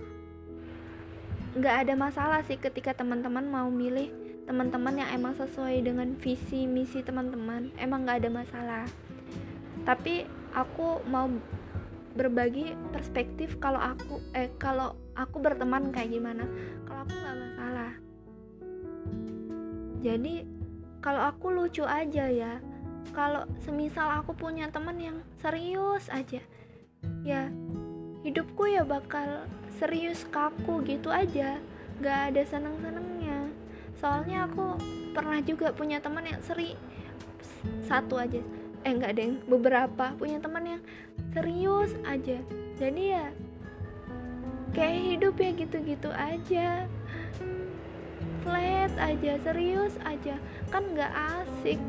nggak 1.52 1.84
ada 1.84 1.94
masalah 2.00 2.40
sih 2.48 2.56
ketika 2.56 2.96
teman-teman 2.96 3.44
mau 3.44 3.68
milih 3.68 4.08
teman-teman 4.48 5.04
yang 5.04 5.10
emang 5.12 5.36
sesuai 5.36 5.84
dengan 5.84 6.16
visi 6.20 6.68
misi 6.68 7.04
teman-teman. 7.04 7.72
Emang 7.80 8.04
nggak 8.04 8.26
ada 8.26 8.30
masalah. 8.32 8.86
Tapi 9.84 10.28
aku 10.52 11.04
mau 11.08 11.28
berbagi 12.12 12.76
perspektif 12.92 13.56
kalau 13.60 13.80
aku 13.80 14.20
eh 14.36 14.52
kalau 14.60 15.00
aku 15.16 15.40
berteman 15.40 15.92
kayak 15.96 16.12
gimana. 16.12 16.44
Kalau 16.88 17.08
aku 17.08 17.14
nggak 17.16 17.38
masalah 17.40 18.11
jadi 20.02 20.46
kalau 21.02 21.30
aku 21.30 21.54
lucu 21.54 21.86
aja 21.86 22.30
ya. 22.30 22.62
Kalau 23.12 23.44
semisal 23.66 24.24
aku 24.24 24.32
punya 24.32 24.72
teman 24.72 24.96
yang 24.96 25.18
serius 25.42 26.08
aja 26.08 26.40
ya 27.26 27.50
hidupku 28.22 28.70
ya 28.70 28.86
bakal 28.86 29.46
serius 29.82 30.24
kaku 30.30 30.86
gitu 30.86 31.10
aja. 31.10 31.58
Gak 32.00 32.34
ada 32.34 32.42
seneng 32.46 32.78
senengnya 32.80 33.52
soalnya 34.00 34.50
aku 34.50 34.80
pernah 35.14 35.38
juga 35.44 35.70
punya 35.76 36.02
teman 36.02 36.26
yang 36.26 36.42
seri 36.42 36.74
satu 37.86 38.18
aja 38.18 38.42
eh 38.82 38.90
enggak 38.90 39.14
deng 39.14 39.38
beberapa 39.46 40.18
punya 40.18 40.42
teman 40.42 40.78
yang 40.78 40.82
serius 41.36 41.94
aja. 42.08 42.42
Jadi 42.80 43.04
ya 43.14 43.30
kayak 44.72 45.02
hidup 45.04 45.36
ya 45.38 45.52
gitu-gitu 45.54 46.10
aja 46.16 46.88
flat 48.42 48.94
aja 48.98 49.38
serius 49.46 49.94
aja. 50.06 50.36
Kan 50.70 50.84
nggak 50.94 51.14
asik. 51.14 51.82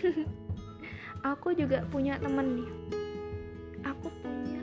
Aku 1.34 1.56
juga 1.56 1.82
punya 1.90 2.20
temen 2.22 2.62
nih. 2.62 2.70
Aku 3.82 4.08
punya 4.22 4.62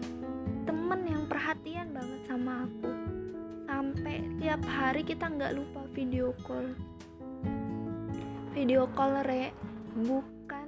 temen 0.64 1.02
yang 1.04 1.24
perhatian 1.28 1.92
banget 1.92 2.22
sama 2.24 2.64
aku. 2.64 2.92
Sampai 3.68 4.24
tiap 4.40 4.64
hari 4.64 5.04
kita 5.04 5.28
nggak 5.28 5.60
lupa 5.60 5.84
video 5.92 6.32
call. 6.48 6.72
Video 8.56 8.88
call 8.96 9.28
re. 9.28 9.52
Bukan 10.08 10.68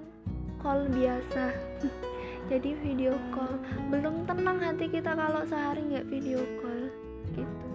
call 0.60 0.92
biasa. 0.92 1.56
Jadi 2.52 2.76
video 2.84 3.16
call. 3.32 3.56
Belum 3.88 4.28
tenang 4.28 4.60
hati 4.60 4.92
kita 4.92 5.16
kalau 5.16 5.48
sehari 5.48 5.80
nggak 5.80 6.12
video 6.12 6.44
call 6.60 6.92
gitu. 7.40 7.68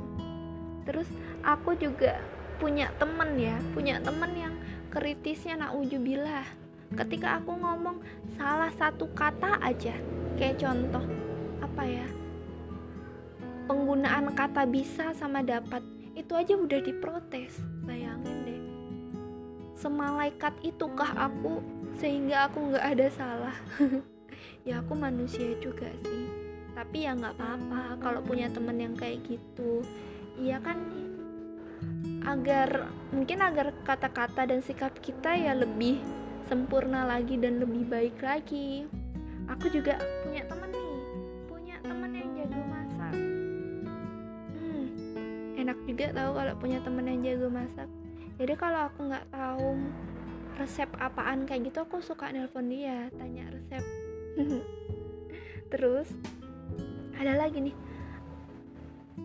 Terus 0.85 1.09
aku 1.45 1.77
juga 1.77 2.21
punya 2.61 2.93
temen 3.01 3.41
ya 3.41 3.57
punya 3.73 3.97
temen 4.05 4.33
yang 4.37 4.55
kritisnya 4.93 5.57
naujubillah 5.57 6.45
ketika 6.99 7.41
aku 7.41 7.57
ngomong 7.57 8.03
salah 8.37 8.71
satu 8.75 9.09
kata 9.17 9.63
aja 9.63 9.95
kayak 10.37 10.61
contoh 10.61 11.05
apa 11.63 11.83
ya 11.87 12.07
penggunaan 13.71 14.35
kata 14.35 14.67
bisa 14.67 15.15
sama 15.15 15.47
dapat 15.47 15.87
itu 16.19 16.35
aja 16.35 16.59
udah 16.59 16.83
diprotes. 16.83 17.63
Bayangin 17.87 18.39
deh 18.43 18.61
semalaikat 19.79 20.53
itukah 20.61 21.09
aku 21.17 21.65
sehingga 21.97 22.51
aku 22.51 22.75
nggak 22.75 22.87
ada 22.97 23.07
salah? 23.09 23.57
Ya 24.61 24.85
aku 24.85 24.93
manusia 24.93 25.57
juga 25.57 25.89
sih 26.05 26.29
tapi 26.77 27.09
ya 27.09 27.17
nggak 27.17 27.33
apa-apa 27.33 27.97
kalau 27.97 28.21
punya 28.21 28.53
temen 28.53 28.77
yang 28.77 28.93
kayak 28.93 29.25
gitu. 29.25 29.81
Iya 30.37 30.61
kan 30.61 30.77
agar 32.29 32.93
mungkin 33.17 33.41
agar 33.41 33.73
kata-kata 33.85 34.45
dan 34.45 34.61
sikap 34.61 34.93
kita 35.01 35.33
ya 35.33 35.57
lebih 35.57 36.01
sempurna 36.51 37.09
lagi 37.09 37.41
dan 37.41 37.63
lebih 37.63 37.89
baik 37.89 38.17
lagi. 38.21 38.85
Aku 39.49 39.73
juga 39.73 39.97
punya 40.27 40.45
temen 40.47 40.69
nih 40.71 40.93
punya 41.49 41.77
temen 41.81 42.11
yang 42.13 42.31
jago 42.37 42.61
masak. 42.69 43.15
Hmm, 44.53 44.87
enak 45.57 45.79
juga 45.89 46.07
tahu 46.13 46.31
kalau 46.37 46.55
punya 46.61 46.79
temen 46.85 47.05
yang 47.09 47.21
jago 47.25 47.49
masak. 47.49 47.89
Jadi 48.37 48.55
kalau 48.57 48.81
aku 48.89 49.01
nggak 49.09 49.27
tahu 49.33 49.69
resep 50.61 50.91
apaan 51.01 51.49
kayak 51.49 51.73
gitu 51.73 51.89
aku 51.89 52.05
suka 52.05 52.29
nelpon 52.29 52.69
dia 52.69 53.09
tanya 53.17 53.49
resep. 53.49 53.85
Terus 55.73 56.09
ada 57.17 57.33
lagi 57.37 57.65
nih. 57.65 57.77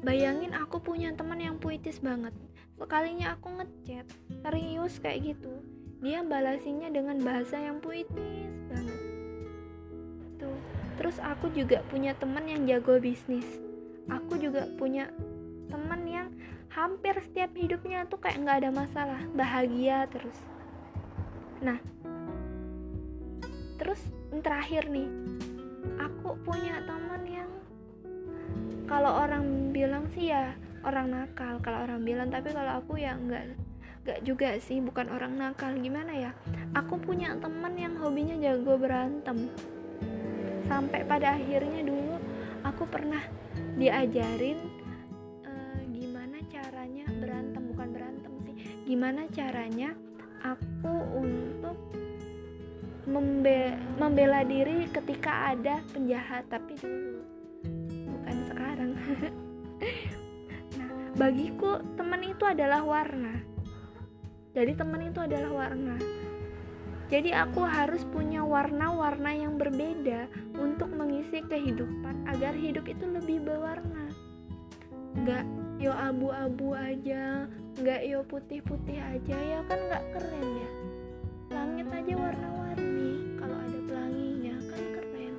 Bayangin 0.05 0.53
aku 0.53 0.77
punya 0.83 1.09
teman 1.15 1.39
yang 1.41 1.57
puitis 1.57 1.97
banget 2.03 2.35
sekalinya 2.75 3.39
aku 3.39 3.47
ngechat 3.55 4.07
serius 4.43 4.99
kayak 4.99 5.35
gitu. 5.35 5.51
Dia 6.03 6.21
balasinya 6.21 6.91
dengan 6.91 7.17
bahasa 7.23 7.57
yang 7.57 7.79
puitis 7.79 8.51
banget. 8.69 8.99
Tuh 10.37 10.59
terus 10.99 11.17
aku 11.19 11.51
juga 11.55 11.83
punya 11.87 12.15
teman 12.15 12.45
yang 12.47 12.67
jago 12.67 12.99
bisnis. 12.99 13.47
Aku 14.11 14.37
juga 14.37 14.69
punya 14.77 15.09
teman 15.71 16.05
yang 16.05 16.27
hampir 16.69 17.15
setiap 17.23 17.55
hidupnya 17.55 18.05
tuh 18.05 18.19
kayak 18.19 18.43
nggak 18.43 18.57
ada 18.63 18.71
masalah 18.75 19.21
bahagia 19.33 20.05
terus. 20.11 20.37
Nah 21.63 21.79
terus 23.79 24.03
terakhir 24.43 24.91
nih. 24.91 25.07
Aku 25.95 26.35
punya 26.43 26.83
teman 26.83 27.23
yang 27.23 27.51
kalau 28.85 29.25
orang 29.25 29.73
bilang 29.73 30.05
sih 30.13 30.29
ya 30.29 30.53
orang 30.85 31.07
nakal 31.11 31.57
kalau 31.59 31.83
orang 31.83 32.05
bilang. 32.05 32.29
Tapi 32.29 32.53
kalau 32.53 32.79
aku 32.79 33.01
ya 33.01 33.17
enggak 33.17 33.57
enggak 34.05 34.19
juga 34.21 34.49
sih 34.61 34.77
bukan 34.79 35.09
orang 35.09 35.33
nakal. 35.35 35.73
Gimana 35.73 36.13
ya? 36.13 36.31
Aku 36.77 37.01
punya 37.01 37.33
teman 37.41 37.73
yang 37.75 37.97
hobinya 37.97 38.37
jago 38.37 38.77
berantem. 38.77 39.49
Sampai 40.69 41.01
pada 41.05 41.37
akhirnya 41.37 41.81
dulu 41.85 42.21
aku 42.65 42.85
pernah 42.89 43.21
diajarin 43.77 44.61
uh, 45.45 45.81
gimana 45.89 46.37
caranya 46.53 47.05
berantem. 47.17 47.63
Bukan 47.73 47.89
berantem 47.89 48.31
sih. 48.45 48.55
Gimana 48.85 49.25
caranya 49.33 49.97
aku 50.45 50.95
untuk 51.17 51.77
membe 53.05 53.77
membela 53.97 54.45
diri 54.45 54.85
ketika 54.93 55.53
ada 55.57 55.81
penjahat. 55.89 56.45
Tapi 56.45 56.77
dulu 56.77 57.21
bukan 58.05 58.37
sekarang 58.53 58.91
bagiku 61.15 61.79
teman 61.95 62.27
itu 62.27 62.43
adalah 62.43 62.83
warna. 62.83 63.39
Jadi 64.51 64.71
teman 64.75 65.03
itu 65.03 65.19
adalah 65.23 65.51
warna. 65.51 65.95
Jadi 67.07 67.31
aku 67.31 67.63
harus 67.63 68.03
punya 68.11 68.43
warna-warna 68.43 69.31
yang 69.31 69.55
berbeda 69.55 70.27
untuk 70.59 70.91
mengisi 70.91 71.39
kehidupan 71.45 72.27
agar 72.27 72.51
hidup 72.51 72.83
itu 72.87 73.07
lebih 73.07 73.47
berwarna. 73.47 74.11
Nggak 75.15 75.45
yo 75.79 75.91
abu-abu 75.95 76.75
aja 76.75 77.47
nggak 77.75 78.01
yo 78.07 78.23
putih-putih 78.27 78.99
aja 78.99 79.35
ya 79.35 79.59
kan 79.71 79.79
nggak 79.87 80.03
keren 80.15 80.47
ya? 80.59 80.69
Langit 81.55 81.87
aja 81.95 82.13
warna-warni 82.15 83.39
kalau 83.39 83.57
ada 83.59 83.79
pelanginya 83.87 84.55
kan 84.67 84.83
keren. 84.91 85.35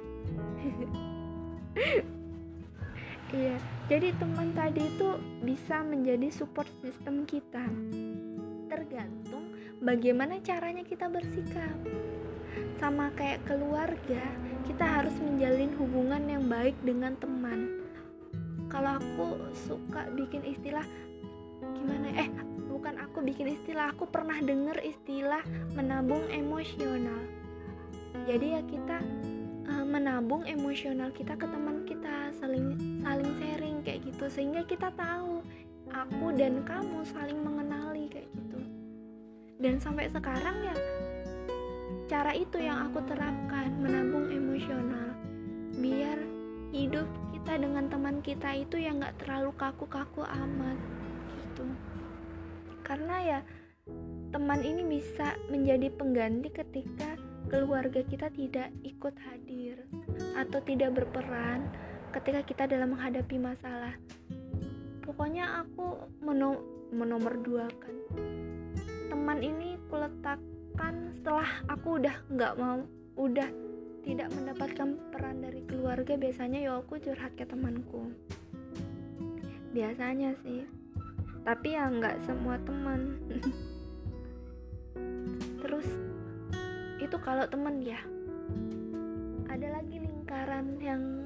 Iya 3.26 3.58
jadi 3.86 4.10
teman 4.18 4.50
tadi 4.50 4.82
itu 4.82 5.14
bisa 5.46 5.78
menjadi 5.86 6.26
support 6.34 6.66
system 6.82 7.22
kita. 7.22 7.62
Tergantung 8.66 9.54
bagaimana 9.78 10.42
caranya 10.42 10.82
kita 10.82 11.06
bersikap. 11.06 11.74
Sama 12.82 13.14
kayak 13.14 13.46
keluarga, 13.46 14.26
kita 14.66 14.84
harus 14.84 15.14
menjalin 15.22 15.70
hubungan 15.78 16.22
yang 16.26 16.44
baik 16.50 16.74
dengan 16.82 17.14
teman. 17.22 17.86
Kalau 18.66 18.98
aku 18.98 19.54
suka 19.54 20.10
bikin 20.18 20.42
istilah 20.42 20.84
gimana 21.78 22.10
eh 22.18 22.28
bukan 22.66 22.98
aku 23.00 23.22
bikin 23.24 23.54
istilah 23.54 23.94
aku 23.94 24.04
pernah 24.10 24.36
denger 24.42 24.76
istilah 24.84 25.40
menabung 25.72 26.20
emosional 26.28 27.24
jadi 28.28 28.60
ya 28.60 28.62
kita 28.68 28.98
uh, 29.68 29.86
menabung 29.86 30.46
emosional 30.46 31.10
kita 31.12 31.34
ke 31.34 31.46
teman 31.46 31.82
kita 31.86 32.30
saling 32.38 32.78
saling 33.02 33.32
sharing 33.38 33.76
kayak 33.82 34.02
gitu. 34.06 34.26
Sehingga 34.30 34.62
kita 34.66 34.90
tahu 34.94 35.42
aku 35.90 36.26
dan 36.34 36.62
kamu 36.66 37.02
saling 37.06 37.40
mengenali 37.42 38.10
kayak 38.10 38.30
gitu. 38.34 38.60
Dan 39.62 39.78
sampai 39.82 40.10
sekarang 40.12 40.56
ya 40.62 40.76
cara 42.06 42.32
itu 42.36 42.62
yang 42.62 42.90
aku 42.90 43.02
terapkan 43.06 43.74
menabung 43.82 44.30
emosional. 44.30 45.14
Biar 45.76 46.18
hidup 46.70 47.08
kita 47.34 47.62
dengan 47.62 47.86
teman 47.86 48.22
kita 48.22 48.50
itu 48.58 48.78
yang 48.78 48.98
nggak 48.98 49.22
terlalu 49.22 49.50
kaku-kaku 49.54 50.22
amat 50.26 50.78
gitu. 51.38 51.66
Karena 52.82 53.16
ya 53.22 53.40
teman 54.34 54.60
ini 54.62 54.82
bisa 54.82 55.38
menjadi 55.48 55.88
pengganti 55.94 56.50
ketika 56.50 57.14
keluarga 57.46 58.02
kita 58.02 58.26
tidak 58.34 58.74
ikut 58.82 59.14
hadir 59.22 59.86
atau 60.34 60.58
tidak 60.66 60.98
berperan 60.98 61.70
ketika 62.16 62.40
kita 62.42 62.64
dalam 62.66 62.94
menghadapi 62.94 63.38
masalah. 63.38 63.94
Pokoknya 65.06 65.62
aku 65.62 66.10
meno 66.24 66.58
menomor 66.90 67.38
dua 67.42 67.66
kan. 67.70 67.96
Teman 69.06 69.38
ini 69.42 69.78
kuletakkan 69.86 71.14
setelah 71.14 71.62
aku 71.70 72.02
udah 72.02 72.16
nggak 72.30 72.54
mau 72.58 72.82
udah 73.16 73.48
tidak 74.06 74.30
mendapatkan 74.34 74.98
peran 75.10 75.42
dari 75.42 75.66
keluarga 75.66 76.14
biasanya 76.14 76.58
ya 76.62 76.72
aku 76.78 76.98
curhat 76.98 77.34
ke 77.38 77.46
temanku. 77.46 78.10
Biasanya 79.70 80.34
sih. 80.42 80.66
Tapi 81.46 81.78
ya 81.78 81.86
nggak 81.86 82.26
semua 82.26 82.58
teman 82.66 83.22
itu 87.16 87.24
kalau 87.24 87.48
temen 87.48 87.80
ya. 87.80 87.96
Ada 89.48 89.80
lagi 89.80 90.04
lingkaran 90.04 90.76
yang 90.84 91.24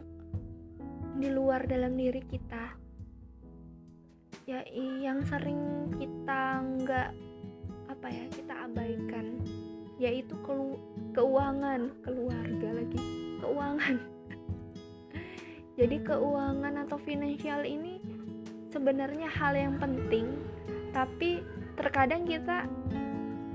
di 1.18 1.26
luar 1.26 1.66
dalam 1.66 1.98
diri 1.98 2.22
kita. 2.30 2.78
Ya 4.46 4.62
yang 5.02 5.26
sering 5.26 5.90
kita 5.98 6.62
nggak 6.62 7.10
apa 7.90 8.06
ya 8.06 8.22
kita 8.30 8.70
abaikan. 8.70 9.42
Yaitu 9.98 10.38
kelu 10.46 10.78
keuangan 11.10 11.90
keluarga 12.06 12.70
lagi. 12.70 13.02
Keuangan. 13.42 13.98
Jadi 15.82 15.96
keuangan 16.06 16.86
atau 16.86 17.02
finansial 17.02 17.66
ini 17.66 17.98
sebenarnya 18.70 19.26
hal 19.26 19.58
yang 19.58 19.74
penting 19.82 20.38
tapi 20.94 21.42
terkadang 21.74 22.22
kita 22.30 22.70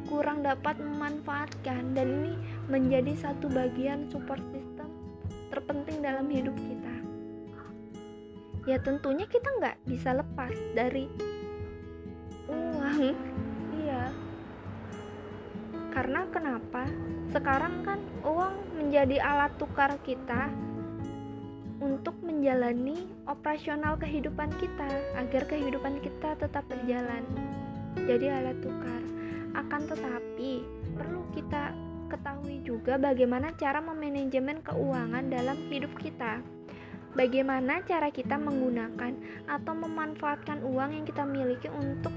kurang 0.05 0.45
dapat 0.45 0.77
memanfaatkan 0.77 1.97
dan 1.97 2.07
ini 2.21 2.33
menjadi 2.69 3.13
satu 3.17 3.49
bagian 3.49 4.09
support 4.09 4.41
system 4.53 4.89
terpenting 5.49 6.03
dalam 6.03 6.27
hidup 6.27 6.53
kita. 6.57 6.95
Ya 8.65 8.81
tentunya 8.81 9.29
kita 9.29 9.45
nggak 9.61 9.77
bisa 9.85 10.17
lepas 10.17 10.53
dari 10.73 11.05
uang. 12.49 13.13
Iya. 13.85 14.09
Karena 15.93 16.27
kenapa? 16.33 16.89
Sekarang 17.29 17.85
kan 17.85 18.01
uang 18.25 18.75
menjadi 18.75 19.21
alat 19.21 19.53
tukar 19.61 19.95
kita 20.01 20.49
untuk 21.77 22.17
menjalani 22.25 23.05
operasional 23.29 23.95
kehidupan 24.01 24.49
kita 24.57 24.89
agar 25.13 25.45
kehidupan 25.45 26.01
kita 26.01 26.33
tetap 26.41 26.65
berjalan. 26.65 27.21
Jadi 27.95 28.27
alat 28.27 28.57
tukar 28.59 29.04
akan 29.55 29.81
tetapi, 29.87 30.51
perlu 30.99 31.23
kita 31.31 31.71
ketahui 32.11 32.61
juga 32.61 32.99
bagaimana 33.01 33.51
cara 33.57 33.81
memanajemen 33.81 34.61
keuangan 34.61 35.25
dalam 35.31 35.57
hidup 35.71 35.91
kita. 35.97 36.39
Bagaimana 37.15 37.79
cara 37.87 38.11
kita 38.11 38.35
menggunakan 38.35 39.15
atau 39.47 39.73
memanfaatkan 39.73 40.59
uang 40.67 40.99
yang 40.99 41.05
kita 41.07 41.23
miliki 41.23 41.71
untuk 41.71 42.11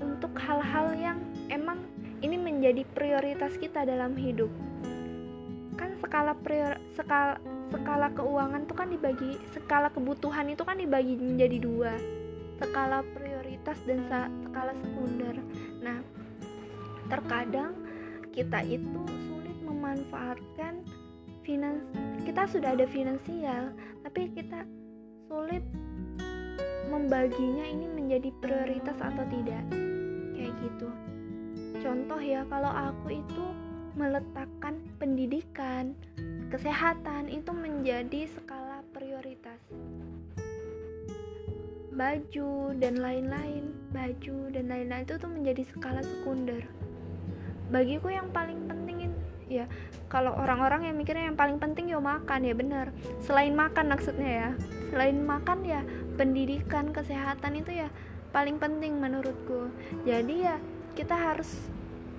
untuk 0.00 0.32
hal-hal 0.40 0.96
yang 0.96 1.18
emang 1.52 1.84
ini 2.24 2.40
menjadi 2.40 2.88
prioritas 2.96 3.60
kita 3.60 3.84
dalam 3.84 4.16
hidup. 4.16 4.48
Kan 5.76 6.00
skala 6.00 6.32
prior, 6.40 6.80
skala 6.96 7.36
skala 7.70 8.08
keuangan 8.16 8.66
itu 8.66 8.74
kan 8.74 8.88
dibagi 8.88 9.30
skala 9.54 9.92
kebutuhan 9.92 10.50
itu 10.50 10.64
kan 10.66 10.80
dibagi 10.80 11.14
menjadi 11.14 11.56
dua 11.62 11.94
skala 12.58 13.00
prioritas 13.60 13.84
dan 13.84 14.00
skala 14.48 14.72
sekunder. 14.72 15.36
Nah, 15.84 16.00
terkadang 17.12 17.76
kita 18.32 18.64
itu 18.64 19.04
sulit 19.28 19.58
memanfaatkan 19.60 20.80
finans 21.44 21.84
kita 22.24 22.48
sudah 22.48 22.72
ada 22.72 22.88
finansial, 22.88 23.76
tapi 24.00 24.32
kita 24.32 24.64
sulit 25.28 25.60
membaginya 26.88 27.68
ini 27.68 27.84
menjadi 27.84 28.32
prioritas 28.40 28.96
atau 28.96 29.24
tidak. 29.28 29.64
Kayak 30.32 30.56
gitu. 30.64 30.88
Contoh 31.84 32.20
ya, 32.20 32.48
kalau 32.48 32.72
aku 32.72 33.20
itu 33.20 33.44
meletakkan 33.92 34.80
pendidikan, 34.96 35.92
kesehatan 36.48 37.28
itu 37.28 37.52
menjadi 37.52 38.24
skala 38.24 38.80
prioritas 38.96 39.60
baju 41.94 42.74
dan 42.78 42.98
lain-lain. 42.98 43.74
Baju 43.90 44.54
dan 44.54 44.70
lain-lain 44.70 45.04
itu 45.06 45.18
tuh 45.18 45.30
menjadi 45.30 45.62
skala 45.66 46.02
sekunder. 46.02 46.66
Bagiku 47.70 48.10
yang 48.10 48.30
paling 48.34 48.66
penting 48.66 48.90
ya 49.50 49.66
kalau 50.06 50.30
orang-orang 50.38 50.86
yang 50.86 50.96
mikirnya 50.96 51.26
yang 51.26 51.34
paling 51.34 51.58
penting 51.58 51.90
ya 51.90 51.98
makan 51.98 52.46
ya 52.46 52.54
benar 52.54 52.94
selain 53.26 53.52
makan 53.52 53.90
maksudnya 53.90 54.30
ya. 54.30 54.50
Selain 54.94 55.18
makan 55.18 55.66
ya 55.66 55.82
pendidikan 56.14 56.94
kesehatan 56.94 57.58
itu 57.58 57.82
ya 57.82 57.88
paling 58.30 58.62
penting 58.62 59.02
menurutku. 59.02 59.70
Jadi 60.06 60.46
ya 60.46 60.56
kita 60.94 61.18
harus 61.18 61.50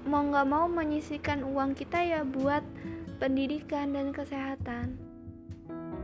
mau 0.03 0.23
nggak 0.27 0.47
mau 0.47 0.67
menyisikan 0.67 1.47
uang 1.47 1.77
kita 1.77 2.03
ya 2.03 2.21
buat 2.27 2.65
pendidikan 3.21 3.93
dan 3.93 4.11
kesehatan 4.11 5.10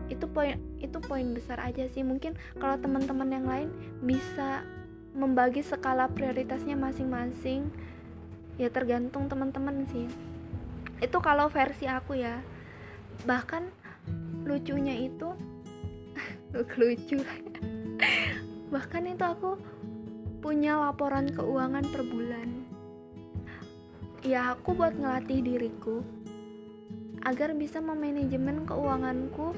itu 0.07 0.25
poin 0.27 0.59
itu 0.79 0.97
poin 1.03 1.27
besar 1.35 1.59
aja 1.63 1.87
sih. 1.91 2.03
Mungkin 2.03 2.35
kalau 2.57 2.79
teman-teman 2.79 3.29
yang 3.31 3.45
lain 3.47 3.69
bisa 4.03 4.63
membagi 5.17 5.65
skala 5.65 6.07
prioritasnya 6.11 6.77
masing-masing 6.77 7.73
ya 8.61 8.69
tergantung 8.69 9.29
teman-teman 9.29 9.85
sih. 9.89 10.05
Itu 11.01 11.21
kalau 11.21 11.49
versi 11.49 11.85
aku 11.85 12.17
ya. 12.17 12.41
Bahkan 13.25 13.63
lucunya 14.45 14.95
itu 14.95 15.33
lucu. 16.79 17.19
Bahkan 18.73 19.03
itu 19.09 19.23
aku 19.23 19.57
punya 20.39 20.77
laporan 20.77 21.27
keuangan 21.33 21.85
per 21.89 22.01
bulan. 22.05 22.49
Ya 24.25 24.53
aku 24.53 24.75
buat 24.75 24.97
ngelatih 24.97 25.39
diriku 25.39 26.03
agar 27.27 27.51
bisa 27.57 27.83
memanajemen 27.83 28.63
keuanganku 28.63 29.51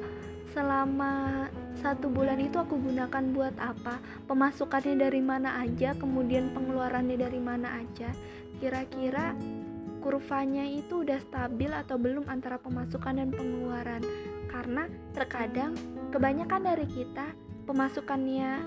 selama 0.54 1.46
satu 1.78 2.10
bulan 2.10 2.42
itu 2.42 2.58
aku 2.58 2.76
gunakan 2.82 3.24
buat 3.34 3.56
apa? 3.62 4.02
Pemasukannya 4.26 4.98
dari 4.98 5.22
mana 5.22 5.62
aja? 5.62 5.94
Kemudian 5.96 6.52
pengeluarannya 6.52 7.18
dari 7.18 7.40
mana 7.40 7.80
aja? 7.80 8.10
Kira-kira 8.58 9.38
kurvanya 10.02 10.66
itu 10.66 11.06
udah 11.06 11.20
stabil 11.22 11.70
atau 11.72 11.96
belum 12.02 12.26
antara 12.28 12.58
pemasukan 12.58 13.22
dan 13.22 13.30
pengeluaran? 13.30 14.02
Karena 14.50 14.90
terkadang 15.14 15.78
kebanyakan 16.10 16.62
dari 16.66 16.88
kita 16.90 17.32
pemasukannya 17.70 18.60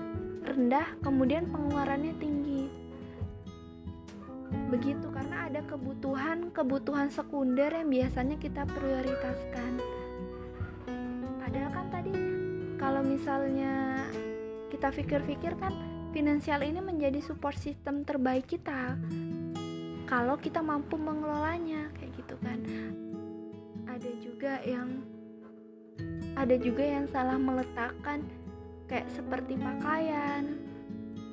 rendah 0.47 0.87
kemudian 1.03 1.51
pengeluarannya 1.51 2.15
tinggi. 2.17 2.71
Begitu 4.71 5.05
karena 5.11 5.51
ada 5.51 5.61
kebutuhan 5.69 6.49
kebutuhan 6.49 7.11
sekunder 7.13 7.69
yang 7.69 7.91
biasanya 7.91 8.37
kita 8.41 8.65
prioritaskan. 8.65 9.71
kan 9.77 10.02
kalau 12.83 12.99
misalnya 12.99 14.03
kita 14.67 14.91
pikir-pikir 14.91 15.55
kan 15.55 15.71
finansial 16.11 16.59
ini 16.67 16.83
menjadi 16.83 17.23
support 17.23 17.55
system 17.55 18.03
terbaik 18.03 18.43
kita. 18.43 18.99
Kalau 20.03 20.35
kita 20.35 20.59
mampu 20.59 20.99
mengelolanya 20.99 21.87
kayak 21.95 22.11
gitu 22.19 22.35
kan. 22.43 22.59
Ada 23.87 24.09
juga 24.19 24.59
yang 24.67 24.99
ada 26.35 26.59
juga 26.59 26.83
yang 26.83 27.07
salah 27.07 27.39
meletakkan 27.39 28.27
kayak 28.91 29.07
seperti 29.15 29.55
pakaian. 29.55 30.59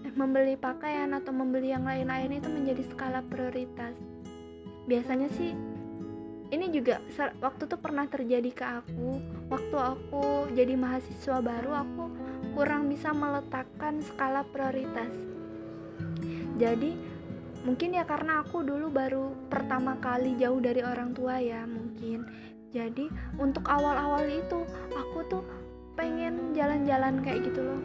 Eh, 0.07 0.15
membeli 0.15 0.55
pakaian 0.55 1.11
atau 1.19 1.35
membeli 1.35 1.75
yang 1.75 1.83
lain-lain 1.83 2.39
itu 2.39 2.47
menjadi 2.47 2.87
skala 2.95 3.27
prioritas. 3.27 3.99
Biasanya 4.87 5.27
sih 5.35 5.59
ini 6.51 6.67
juga 6.75 6.99
waktu 7.39 7.63
tuh 7.71 7.79
pernah 7.79 8.07
terjadi 8.11 8.51
ke 8.51 8.65
aku. 8.67 9.23
Waktu 9.47 9.77
aku 9.79 10.51
jadi 10.51 10.75
mahasiswa 10.75 11.39
baru 11.39 11.71
aku 11.79 12.05
kurang 12.59 12.91
bisa 12.91 13.15
meletakkan 13.15 14.03
skala 14.03 14.43
prioritas. 14.51 15.15
Jadi 16.59 16.99
mungkin 17.63 17.95
ya 17.95 18.03
karena 18.03 18.43
aku 18.43 18.67
dulu 18.67 18.91
baru 18.91 19.31
pertama 19.47 19.97
kali 20.03 20.35
jauh 20.43 20.59
dari 20.59 20.83
orang 20.83 21.15
tua 21.15 21.39
ya 21.39 21.63
mungkin. 21.71 22.27
Jadi 22.75 23.07
untuk 23.39 23.67
awal-awal 23.67 24.27
itu 24.27 24.67
aku 24.91 25.19
tuh 25.31 25.43
pengen 25.95 26.55
jalan-jalan 26.55 27.23
kayak 27.23 27.47
gitu 27.51 27.63
loh. 27.63 27.83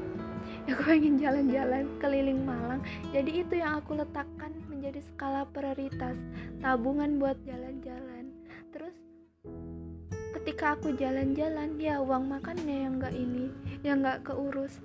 Aku 0.70 0.82
pengen 0.86 1.18
jalan-jalan 1.18 1.90
keliling 2.02 2.42
Malang. 2.42 2.82
Jadi 3.14 3.42
itu 3.46 3.62
yang 3.62 3.82
aku 3.82 3.98
letakkan 3.98 4.54
menjadi 4.70 5.02
skala 5.02 5.46
prioritas. 5.50 6.14
Tabungan 6.62 7.18
buat 7.18 7.38
jalan-jalan 7.46 8.05
terus 8.76 8.96
ketika 10.36 10.76
aku 10.76 10.92
jalan-jalan 11.00 11.80
ya 11.80 12.04
uang 12.04 12.28
makannya 12.28 12.84
yang 12.84 13.00
nggak 13.00 13.16
ini 13.16 13.48
yang 13.88 14.04
nggak 14.04 14.28
keurus. 14.28 14.84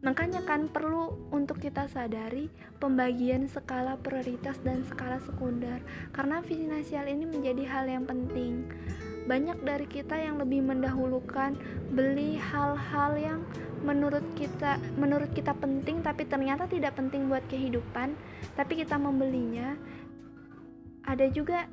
Makanya 0.00 0.40
kan 0.48 0.72
perlu 0.72 1.28
untuk 1.28 1.60
kita 1.60 1.84
sadari 1.84 2.48
pembagian 2.80 3.44
skala 3.52 4.00
prioritas 4.00 4.56
dan 4.64 4.80
skala 4.88 5.20
sekunder. 5.20 5.78
Karena 6.10 6.40
finansial 6.40 7.04
ini 7.04 7.28
menjadi 7.28 7.68
hal 7.68 7.84
yang 7.84 8.08
penting. 8.08 8.64
Banyak 9.28 9.60
dari 9.60 9.84
kita 9.84 10.16
yang 10.16 10.40
lebih 10.40 10.64
mendahulukan 10.64 11.52
beli 11.92 12.40
hal-hal 12.40 13.12
yang 13.20 13.40
menurut 13.84 14.24
kita 14.36 14.80
menurut 14.96 15.32
kita 15.32 15.56
penting 15.56 16.04
tapi 16.04 16.28
ternyata 16.28 16.68
tidak 16.68 16.96
penting 16.96 17.28
buat 17.28 17.44
kehidupan 17.52 18.16
tapi 18.56 18.80
kita 18.80 18.96
membelinya. 18.96 19.76
Ada 21.04 21.28
juga 21.28 21.68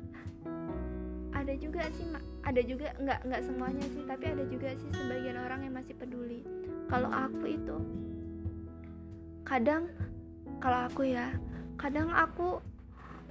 ada 1.48 1.56
juga 1.64 1.88
sih 1.96 2.04
ada 2.44 2.60
juga 2.60 2.92
nggak 3.00 3.20
nggak 3.24 3.42
semuanya 3.48 3.86
sih 3.88 4.04
tapi 4.04 4.24
ada 4.36 4.44
juga 4.52 4.68
sih 4.76 4.90
sebagian 4.92 5.40
orang 5.40 5.64
yang 5.64 5.80
masih 5.80 5.96
peduli. 5.96 6.44
Kalau 6.92 7.08
aku 7.08 7.44
itu 7.48 7.76
kadang 9.48 9.88
kalau 10.60 10.92
aku 10.92 11.08
ya 11.08 11.32
kadang 11.80 12.12
aku 12.12 12.60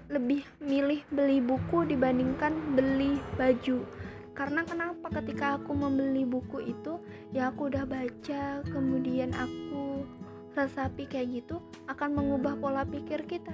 lebih 0.09 0.41
milih 0.57 1.05
beli 1.13 1.37
buku 1.37 1.85
dibandingkan 1.85 2.57
beli 2.73 3.21
baju. 3.37 3.85
Karena 4.33 4.65
kenapa 4.65 5.13
ketika 5.21 5.61
aku 5.61 5.77
membeli 5.77 6.25
buku 6.25 6.73
itu 6.73 6.97
ya 7.29 7.53
aku 7.53 7.69
udah 7.69 7.85
baca 7.85 8.65
kemudian 8.65 9.29
aku 9.37 10.09
resapi 10.57 11.05
kayak 11.05 11.45
gitu 11.45 11.61
akan 11.85 12.17
mengubah 12.17 12.57
pola 12.57 12.81
pikir 12.81 13.29
kita. 13.29 13.53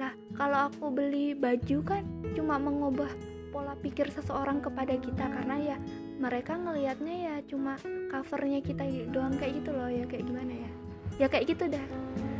Lah 0.00 0.16
kalau 0.32 0.72
aku 0.72 0.88
beli 0.96 1.36
baju 1.36 1.84
kan 1.84 2.08
cuma 2.32 2.56
mengubah 2.56 3.12
pola 3.48 3.74
pikir 3.80 4.12
seseorang 4.12 4.60
kepada 4.60 4.94
kita 4.96 5.24
karena 5.28 5.56
ya 5.58 5.76
mereka 6.20 6.56
ngelihatnya 6.56 7.14
ya 7.16 7.34
cuma 7.48 7.80
covernya 8.12 8.60
kita 8.60 8.84
doang 9.08 9.36
kayak 9.36 9.64
gitu 9.64 9.70
loh 9.72 9.88
ya 9.88 10.04
kayak 10.04 10.24
gimana 10.28 10.52
ya? 10.52 10.70
Ya 11.18 11.26
kayak 11.26 11.44
gitu 11.50 11.64
dah. 11.66 11.86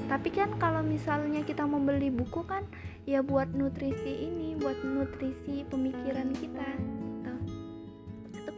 Tapi 0.08 0.28
kan 0.32 0.54
kalau 0.56 0.80
misalnya 0.80 1.42
kita 1.44 1.66
membeli 1.66 2.08
buku 2.08 2.46
kan 2.46 2.64
ya 3.04 3.20
buat 3.24 3.50
nutrisi 3.52 4.28
ini 4.28 4.54
buat 4.56 4.78
nutrisi 4.84 5.64
pemikiran 5.66 6.32
kita 6.36 6.98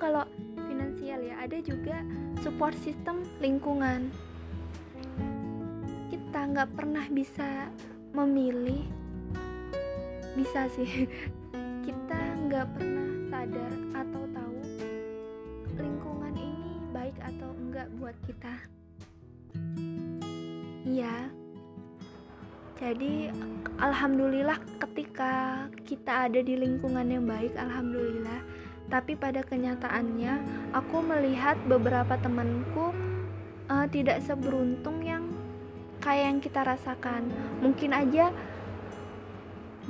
kalau 0.00 0.24
finansial 0.64 1.20
ya 1.20 1.36
ada 1.44 1.60
juga 1.60 2.00
support 2.40 2.72
system 2.80 3.20
lingkungan. 3.44 4.08
Kita 6.08 6.40
nggak 6.40 6.72
pernah 6.72 7.04
bisa 7.12 7.68
memilih 8.16 8.88
bisa 10.32 10.66
sih. 10.72 11.04
Kita 11.86 12.22
nggak 12.50 12.66
pernah 12.74 13.10
sadar 13.30 13.72
atau 13.94 14.22
tahu 14.34 14.58
lingkungan 15.78 16.34
ini 16.34 16.82
baik 16.90 17.14
atau 17.22 17.46
enggak 17.54 17.86
buat 17.94 18.16
kita. 18.26 18.54
Iya. 20.82 21.30
Jadi 22.74 23.30
alhamdulillah 23.78 24.58
ketika 24.82 25.62
kita 25.86 26.26
ada 26.26 26.42
di 26.42 26.58
lingkungan 26.58 27.06
yang 27.06 27.22
baik 27.22 27.54
alhamdulillah. 27.54 28.42
Tapi 28.90 29.14
pada 29.14 29.46
kenyataannya 29.46 30.42
aku 30.74 31.06
melihat 31.06 31.54
beberapa 31.70 32.18
temanku 32.18 32.90
uh, 33.70 33.86
tidak 33.94 34.26
seberuntung 34.26 35.06
yang 35.06 35.30
kayak 36.02 36.34
yang 36.34 36.38
kita 36.42 36.66
rasakan. 36.66 37.30
Mungkin 37.62 37.94
aja 37.94 38.34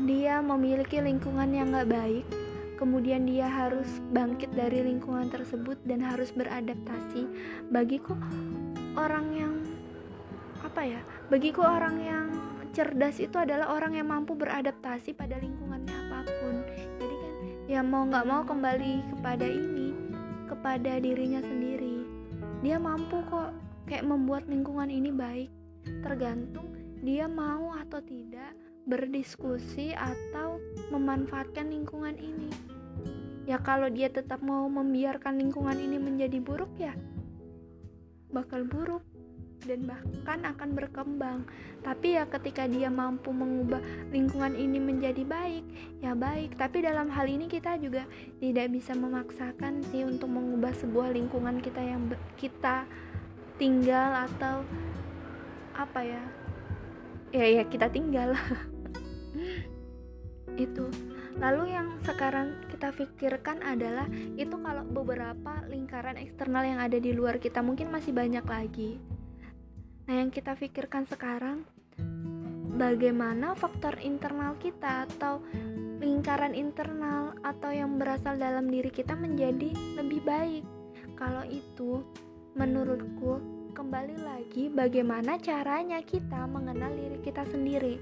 dia 0.04 0.44
memiliki 0.44 1.00
lingkungan 1.00 1.48
yang 1.56 1.72
gak 1.72 1.88
baik 1.88 2.49
kemudian 2.80 3.28
dia 3.28 3.44
harus 3.44 4.00
bangkit 4.16 4.56
dari 4.56 4.80
lingkungan 4.80 5.28
tersebut 5.28 5.76
dan 5.84 6.00
harus 6.00 6.32
beradaptasi. 6.32 7.28
Bagiku 7.68 8.16
orang 8.96 9.26
yang 9.36 9.54
apa 10.64 10.80
ya 10.88 11.00
bagiku 11.28 11.60
orang 11.60 11.96
yang 12.00 12.26
cerdas 12.72 13.20
itu 13.20 13.36
adalah 13.36 13.76
orang 13.76 14.00
yang 14.00 14.08
mampu 14.08 14.32
beradaptasi 14.32 15.12
pada 15.12 15.36
lingkungannya 15.36 15.92
apa 15.92 16.24
pun. 16.40 16.56
Ya 17.68 17.84
mau 17.84 18.08
nggak 18.08 18.26
mau 18.26 18.42
kembali 18.48 19.04
kepada 19.12 19.44
ini 19.44 19.92
kepada 20.48 20.98
dirinya 20.98 21.44
sendiri. 21.44 22.02
Dia 22.64 22.80
mampu 22.80 23.20
kok 23.28 23.52
kayak 23.84 24.08
membuat 24.08 24.48
lingkungan 24.48 24.88
ini 24.88 25.12
baik. 25.12 25.52
Tergantung 26.00 26.72
dia 27.04 27.28
mau 27.28 27.76
atau 27.76 28.00
tidak 28.04 28.69
berdiskusi 28.88 29.92
atau 29.96 30.60
memanfaatkan 30.88 31.68
lingkungan 31.68 32.16
ini 32.16 32.50
ya 33.48 33.58
kalau 33.60 33.90
dia 33.90 34.06
tetap 34.12 34.40
mau 34.44 34.70
membiarkan 34.70 35.40
lingkungan 35.40 35.76
ini 35.76 35.98
menjadi 35.98 36.38
buruk 36.38 36.70
ya 36.78 36.94
bakal 38.30 38.62
buruk 38.62 39.02
dan 39.64 39.84
bahkan 39.84 40.40
akan 40.44 40.70
berkembang. 40.72 41.44
Tapi 41.84 42.16
ya 42.16 42.24
ketika 42.28 42.64
dia 42.64 42.88
mampu 42.88 43.32
mengubah 43.32 43.80
lingkungan 44.12 44.56
ini 44.56 44.80
menjadi 44.80 45.24
baik, 45.24 45.64
ya 46.00 46.16
baik. 46.16 46.56
Tapi 46.56 46.84
dalam 46.84 47.12
hal 47.12 47.28
ini 47.28 47.48
kita 47.48 47.76
juga 47.80 48.04
tidak 48.40 48.72
bisa 48.72 48.96
memaksakan 48.96 49.84
sih 49.88 50.04
untuk 50.04 50.32
mengubah 50.32 50.72
sebuah 50.76 51.12
lingkungan 51.12 51.60
kita 51.60 51.80
yang 51.80 52.08
kita 52.40 52.84
tinggal 53.60 54.28
atau 54.28 54.64
apa 55.76 56.00
ya? 56.04 56.22
Ya 57.30 57.46
ya 57.46 57.62
kita 57.66 57.86
tinggal. 57.90 58.34
Itu. 60.58 60.90
Lalu 61.38 61.72
yang 61.72 61.96
sekarang 62.04 62.58
kita 62.68 62.90
pikirkan 62.92 63.62
adalah 63.64 64.04
itu 64.36 64.52
kalau 64.60 64.84
beberapa 64.84 65.62
lingkaran 65.70 66.18
eksternal 66.18 66.66
yang 66.66 66.82
ada 66.82 66.98
di 66.98 67.14
luar 67.14 67.38
kita 67.38 67.62
mungkin 67.62 67.88
masih 67.88 68.12
banyak 68.12 68.44
lagi. 68.44 68.98
Nah, 70.10 70.18
yang 70.18 70.34
kita 70.34 70.58
pikirkan 70.58 71.06
sekarang 71.06 71.62
bagaimana 72.74 73.54
faktor 73.54 73.94
internal 74.02 74.58
kita 74.58 75.06
atau 75.06 75.38
lingkaran 76.02 76.56
internal 76.56 77.36
atau 77.46 77.70
yang 77.70 77.94
berasal 78.00 78.34
dalam 78.34 78.66
diri 78.66 78.90
kita 78.90 79.14
menjadi 79.14 79.70
lebih 80.00 80.20
baik. 80.26 80.64
Kalau 81.14 81.46
itu 81.46 82.02
menurutku 82.58 83.59
kembali 83.80 84.16
lagi 84.20 84.68
bagaimana 84.68 85.40
caranya 85.40 86.04
kita 86.04 86.44
mengenal 86.44 86.92
diri 86.92 87.16
kita 87.24 87.48
sendiri. 87.48 87.96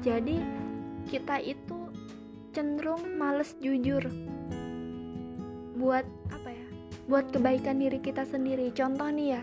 Jadi 0.00 0.40
kita 1.12 1.36
itu 1.44 1.92
cenderung 2.56 3.20
males 3.20 3.52
jujur 3.60 4.08
buat 5.76 6.08
apa 6.32 6.48
ya? 6.48 6.64
Buat 7.12 7.28
kebaikan 7.28 7.76
diri 7.76 8.00
kita 8.00 8.24
sendiri. 8.24 8.72
Contoh 8.72 9.12
nih 9.12 9.36
ya, 9.36 9.42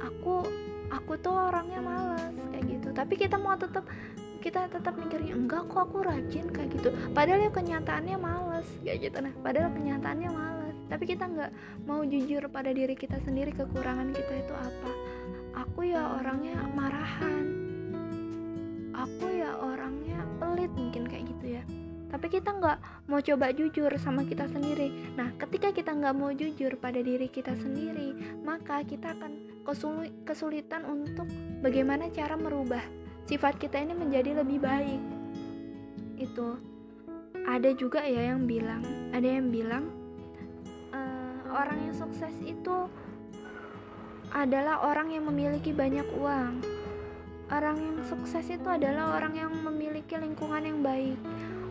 aku 0.00 0.48
aku 0.88 1.12
tuh 1.20 1.34
orangnya 1.52 1.84
malas 1.84 2.32
kayak 2.56 2.64
gitu 2.72 2.88
tapi 2.96 3.20
kita 3.20 3.36
mau 3.36 3.52
tetap 3.58 3.84
kita 4.38 4.70
tetap 4.70 4.94
mikirnya 4.94 5.34
enggak 5.34 5.66
kok 5.66 5.90
aku 5.90 6.06
rajin 6.06 6.46
kayak 6.46 6.70
gitu 6.78 6.94
padahal 7.10 7.42
ya 7.42 7.50
kenyataannya 7.50 8.16
males 8.22 8.68
kayak 8.86 9.10
gitu 9.10 9.18
nah 9.18 9.34
padahal 9.42 9.74
kenyataannya 9.74 10.30
males 10.30 10.61
tapi 10.92 11.08
kita 11.08 11.24
nggak 11.24 11.50
mau 11.88 12.04
jujur 12.04 12.44
pada 12.52 12.68
diri 12.68 12.92
kita 12.92 13.16
sendiri 13.24 13.56
kekurangan 13.56 14.12
kita 14.12 14.44
itu 14.44 14.52
apa 14.52 14.92
aku 15.64 15.88
ya 15.88 16.20
orangnya 16.20 16.60
marahan 16.76 17.48
aku 18.92 19.24
ya 19.32 19.56
orangnya 19.56 20.20
pelit 20.36 20.68
mungkin 20.76 21.08
kayak 21.08 21.24
gitu 21.32 21.56
ya 21.56 21.64
tapi 22.12 22.28
kita 22.28 22.52
nggak 22.52 23.08
mau 23.08 23.24
coba 23.24 23.56
jujur 23.56 23.88
sama 23.96 24.20
kita 24.28 24.44
sendiri. 24.44 25.16
Nah, 25.16 25.32
ketika 25.40 25.72
kita 25.72 25.96
nggak 25.96 26.12
mau 26.12 26.28
jujur 26.28 26.76
pada 26.76 27.00
diri 27.00 27.24
kita 27.24 27.56
sendiri, 27.56 28.12
maka 28.44 28.84
kita 28.84 29.16
akan 29.16 29.64
kesulitan 30.28 30.84
untuk 30.84 31.24
bagaimana 31.64 32.12
cara 32.12 32.36
merubah 32.36 32.84
sifat 33.24 33.56
kita 33.56 33.80
ini 33.80 33.96
menjadi 33.96 34.44
lebih 34.44 34.60
baik. 34.60 35.00
Itu 36.20 36.60
ada 37.48 37.72
juga 37.80 38.04
ya 38.04 38.36
yang 38.36 38.44
bilang, 38.44 38.84
ada 39.16 39.24
yang 39.24 39.48
bilang 39.48 40.01
orang 41.52 41.78
yang 41.88 41.94
sukses 41.94 42.34
itu 42.42 42.88
adalah 44.32 44.80
orang 44.88 45.12
yang 45.12 45.28
memiliki 45.28 45.70
banyak 45.70 46.08
uang. 46.16 46.64
Orang 47.52 47.76
yang 47.76 48.00
sukses 48.08 48.48
itu 48.48 48.64
adalah 48.64 49.20
orang 49.20 49.36
yang 49.36 49.52
memiliki 49.52 50.16
lingkungan 50.16 50.64
yang 50.64 50.80
baik. 50.80 51.20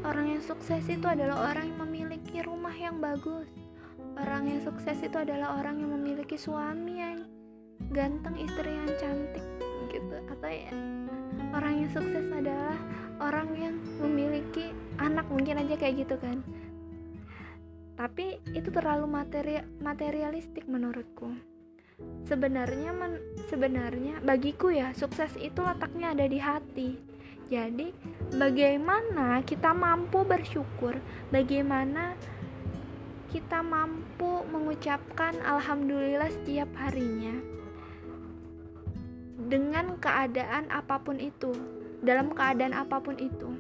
Orang 0.06 0.30
yang 0.30 0.42
sukses 0.46 0.86
itu 0.86 1.06
adalah 1.06 1.54
orang 1.54 1.74
yang 1.74 1.80
memiliki 1.90 2.46
rumah 2.46 2.74
yang 2.74 3.02
bagus. 3.02 3.50
Orang 4.18 4.46
yang 4.46 4.62
sukses 4.62 5.02
itu 5.02 5.18
adalah 5.18 5.58
orang 5.58 5.82
yang 5.82 5.90
memiliki 5.98 6.38
suami 6.38 7.02
yang 7.02 7.26
ganteng 7.90 8.38
istri 8.38 8.70
yang 8.70 8.94
cantik 9.02 9.46
gitu 9.92 10.16
atau 10.32 10.48
ya 10.48 10.72
orang 11.52 11.84
yang 11.84 11.90
sukses 11.92 12.26
adalah 12.32 12.78
orang 13.20 13.50
yang 13.60 13.76
memiliki 14.00 14.72
anak 15.02 15.28
mungkin 15.28 15.60
aja 15.60 15.76
kayak 15.76 16.08
gitu 16.08 16.16
kan 16.22 16.40
tapi 18.02 18.42
itu 18.58 18.74
terlalu 18.74 19.06
materi 19.06 19.62
materialistik 19.78 20.66
menurutku. 20.66 21.38
Sebenarnya 22.26 22.90
men, 22.98 23.22
sebenarnya 23.46 24.26
bagiku 24.26 24.74
ya 24.74 24.90
sukses 24.98 25.38
itu 25.38 25.62
letaknya 25.62 26.18
ada 26.18 26.26
di 26.26 26.42
hati. 26.42 26.98
Jadi 27.54 27.94
bagaimana 28.42 29.46
kita 29.46 29.78
mampu 29.78 30.26
bersyukur? 30.26 30.98
Bagaimana 31.30 32.18
kita 33.30 33.62
mampu 33.62 34.50
mengucapkan 34.50 35.38
alhamdulillah 35.46 36.34
setiap 36.42 36.74
harinya? 36.82 37.38
Dengan 39.46 40.02
keadaan 40.02 40.74
apa 40.74 40.98
pun 41.06 41.22
itu 41.22 41.54
dalam 42.02 42.34
keadaan 42.34 42.74
apa 42.74 42.98
pun 42.98 43.14
itu. 43.22 43.54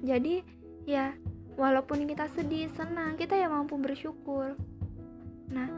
Jadi 0.00 0.40
ya 0.88 1.12
walaupun 1.56 2.08
kita 2.08 2.28
sedih 2.32 2.68
senang 2.72 3.16
kita 3.20 3.36
ya 3.36 3.48
mampu 3.48 3.76
bersyukur. 3.76 4.56
Nah 5.52 5.68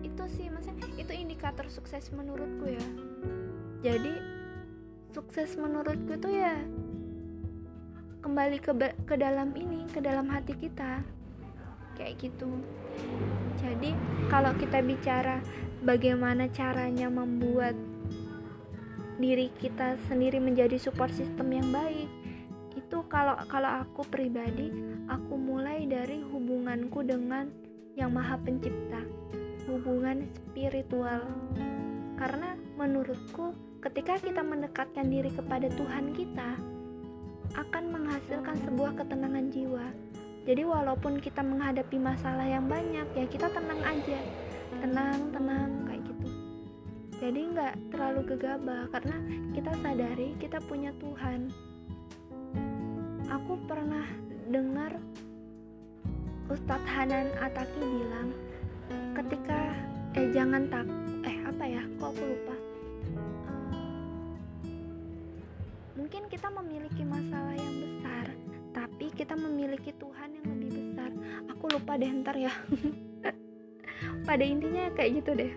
itu 0.00 0.24
sih 0.32 0.48
maksudnya 0.48 0.88
itu 0.96 1.12
indikator 1.12 1.68
sukses 1.68 2.08
menurutku 2.12 2.66
ya. 2.68 2.86
Jadi 3.84 4.14
sukses 5.12 5.54
menurutku 5.54 6.16
tuh 6.18 6.32
ya 6.32 6.56
kembali 8.24 8.58
ke 8.60 8.72
ke 9.06 9.14
dalam 9.16 9.52
ini 9.54 9.84
ke 9.92 10.00
dalam 10.00 10.28
hati 10.32 10.56
kita. 10.56 11.04
Kayak 11.98 12.30
gitu. 12.30 12.50
Jadi 13.58 13.90
kalau 14.30 14.54
kita 14.54 14.78
bicara 14.86 15.42
bagaimana 15.82 16.46
caranya 16.50 17.10
membuat 17.10 17.74
diri 19.18 19.50
kita 19.58 19.98
sendiri 20.06 20.38
menjadi 20.38 20.78
support 20.78 21.10
system 21.10 21.50
yang 21.50 21.68
baik 21.74 22.06
itu 22.78 23.02
kalau 23.10 23.34
kalau 23.50 23.82
aku 23.82 24.06
pribadi 24.06 24.70
aku 25.10 25.34
mulai 25.34 25.82
dari 25.90 26.22
hubunganku 26.22 27.02
dengan 27.02 27.50
yang 27.98 28.14
maha 28.14 28.38
pencipta 28.38 29.02
hubungan 29.68 30.24
spiritual. 30.32 31.22
Karena 32.16 32.56
menurutku, 32.80 33.52
ketika 33.84 34.18
kita 34.18 34.40
mendekatkan 34.40 35.06
diri 35.06 35.30
kepada 35.30 35.68
Tuhan 35.70 36.16
kita, 36.16 36.50
akan 37.54 37.84
menghasilkan 37.92 38.56
sebuah 38.64 38.96
ketenangan 38.98 39.52
jiwa. 39.52 39.86
Jadi 40.48 40.64
walaupun 40.64 41.20
kita 41.20 41.44
menghadapi 41.44 42.00
masalah 42.00 42.48
yang 42.48 42.66
banyak, 42.66 43.04
ya 43.12 43.26
kita 43.28 43.52
tenang 43.52 43.84
aja, 43.84 44.20
tenang, 44.80 45.20
tenang 45.30 45.70
kayak 45.84 46.02
gitu. 46.08 46.28
Jadi 47.20 47.40
nggak 47.52 47.74
terlalu 47.92 48.20
gegabah 48.34 48.88
karena 48.88 49.16
kita 49.52 49.72
sadari 49.84 50.32
kita 50.40 50.58
punya 50.64 50.90
Tuhan. 50.96 51.52
Aku 53.28 53.60
pernah 53.68 54.08
dengar 54.48 54.96
Ustadz 56.48 56.88
Hanan 56.88 57.28
Ataki 57.36 57.76
bilang 57.76 58.32
ketika 59.12 59.76
eh 60.16 60.32
jangan 60.32 60.64
tak 60.72 60.88
eh 61.28 61.36
apa 61.44 61.64
ya 61.68 61.84
kok 62.00 62.08
aku 62.16 62.24
lupa. 62.24 62.56
Uh, 63.76 64.32
mungkin 66.00 66.24
kita 66.32 66.48
memiliki 66.48 67.04
masalah 67.04 67.52
yang 67.52 67.76
besar 67.84 68.26
tapi 68.72 69.12
kita 69.12 69.36
memiliki 69.36 69.92
Tuhan 70.00 70.32
yang 70.32 70.46
lebih 70.48 70.70
besar. 70.72 71.12
Aku 71.52 71.68
lupa 71.68 72.00
deh 72.00 72.08
ntar 72.08 72.32
ya. 72.40 72.52
Pada 74.28 74.40
intinya 74.40 74.88
kayak 74.96 75.20
gitu 75.20 75.36
deh. 75.36 75.52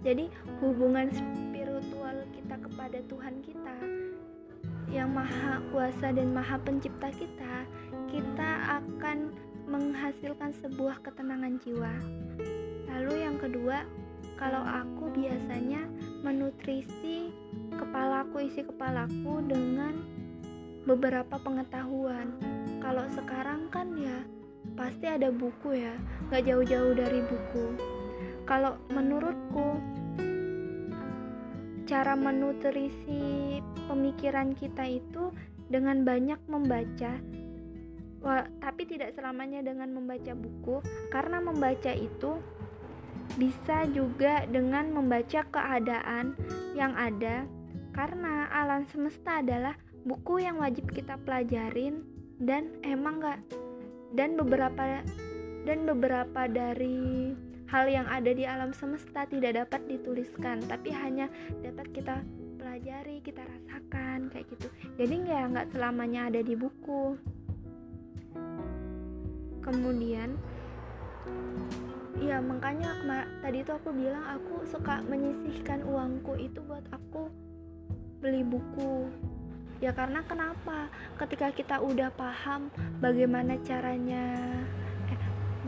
Jadi 0.00 0.32
hubungan 0.64 1.12
spiritual 1.12 2.24
kita 2.32 2.56
kepada 2.56 3.04
Tuhan 3.04 3.34
kita 3.44 3.99
yang 4.90 5.14
maha 5.14 5.62
kuasa 5.70 6.10
dan 6.10 6.34
maha 6.34 6.58
pencipta 6.60 7.14
kita 7.14 7.64
kita 8.10 8.82
akan 8.82 9.30
menghasilkan 9.70 10.50
sebuah 10.58 10.98
ketenangan 11.06 11.62
jiwa 11.62 11.94
Lalu 12.90 13.22
yang 13.22 13.38
kedua, 13.38 13.86
kalau 14.34 14.60
aku 14.66 15.14
biasanya 15.14 15.86
menutrisi 16.26 17.30
kepalaku, 17.78 18.50
isi 18.50 18.66
kepalaku 18.66 19.46
dengan 19.46 19.94
beberapa 20.84 21.38
pengetahuan. 21.38 22.34
Kalau 22.82 23.06
sekarang 23.14 23.70
kan 23.70 23.94
ya 23.94 24.26
pasti 24.74 25.06
ada 25.06 25.30
buku 25.30 25.78
ya, 25.78 25.94
nggak 26.28 26.44
jauh-jauh 26.50 26.94
dari 26.98 27.20
buku. 27.30 27.66
Kalau 28.42 28.74
menurutku 28.90 29.78
cara 31.90 32.14
menutrisi 32.14 33.58
pemikiran 33.90 34.54
kita 34.54 34.86
itu 34.86 35.34
dengan 35.66 36.06
banyak 36.06 36.38
membaca. 36.46 37.18
Wah, 38.22 38.46
tapi 38.62 38.86
tidak 38.86 39.18
selamanya 39.18 39.58
dengan 39.66 39.90
membaca 39.90 40.30
buku. 40.38 40.78
Karena 41.10 41.42
membaca 41.42 41.90
itu 41.90 42.38
bisa 43.34 43.90
juga 43.90 44.46
dengan 44.46 44.94
membaca 44.94 45.42
keadaan 45.50 46.38
yang 46.78 46.94
ada, 46.94 47.42
karena 47.90 48.46
alam 48.54 48.86
semesta 48.86 49.42
adalah 49.42 49.74
buku 50.06 50.46
yang 50.46 50.62
wajib 50.62 50.86
kita 50.94 51.18
pelajarin 51.26 52.06
dan 52.38 52.70
emang 52.86 53.18
gak 53.18 53.40
dan 54.14 54.34
beberapa 54.38 55.02
dan 55.68 55.78
beberapa 55.86 56.48
dari 56.50 57.34
hal 57.70 57.86
yang 57.86 58.06
ada 58.10 58.34
di 58.34 58.42
alam 58.42 58.74
semesta 58.74 59.24
tidak 59.30 59.62
dapat 59.62 59.86
dituliskan 59.86 60.58
tapi 60.66 60.90
hanya 60.90 61.30
dapat 61.62 61.86
kita 61.94 62.18
pelajari 62.58 63.22
kita 63.22 63.46
rasakan 63.46 64.28
kayak 64.28 64.46
gitu. 64.52 64.68
Jadi 64.98 65.14
nggak 65.24 65.44
nggak 65.54 65.68
selamanya 65.72 66.28
ada 66.28 66.42
di 66.42 66.58
buku. 66.58 67.14
Kemudian 69.62 70.34
ya 72.20 72.42
makanya 72.42 72.90
tadi 73.40 73.64
itu 73.64 73.72
aku 73.72 73.94
bilang 73.96 74.26
aku 74.28 74.66
suka 74.68 75.00
menyisihkan 75.08 75.86
uangku 75.86 76.36
itu 76.36 76.58
buat 76.66 76.84
aku 76.90 77.30
beli 78.20 78.44
buku. 78.44 79.08
Ya 79.80 79.96
karena 79.96 80.20
kenapa? 80.28 80.92
Ketika 81.16 81.48
kita 81.56 81.80
udah 81.80 82.12
paham 82.12 82.68
bagaimana 83.00 83.56
caranya 83.64 84.36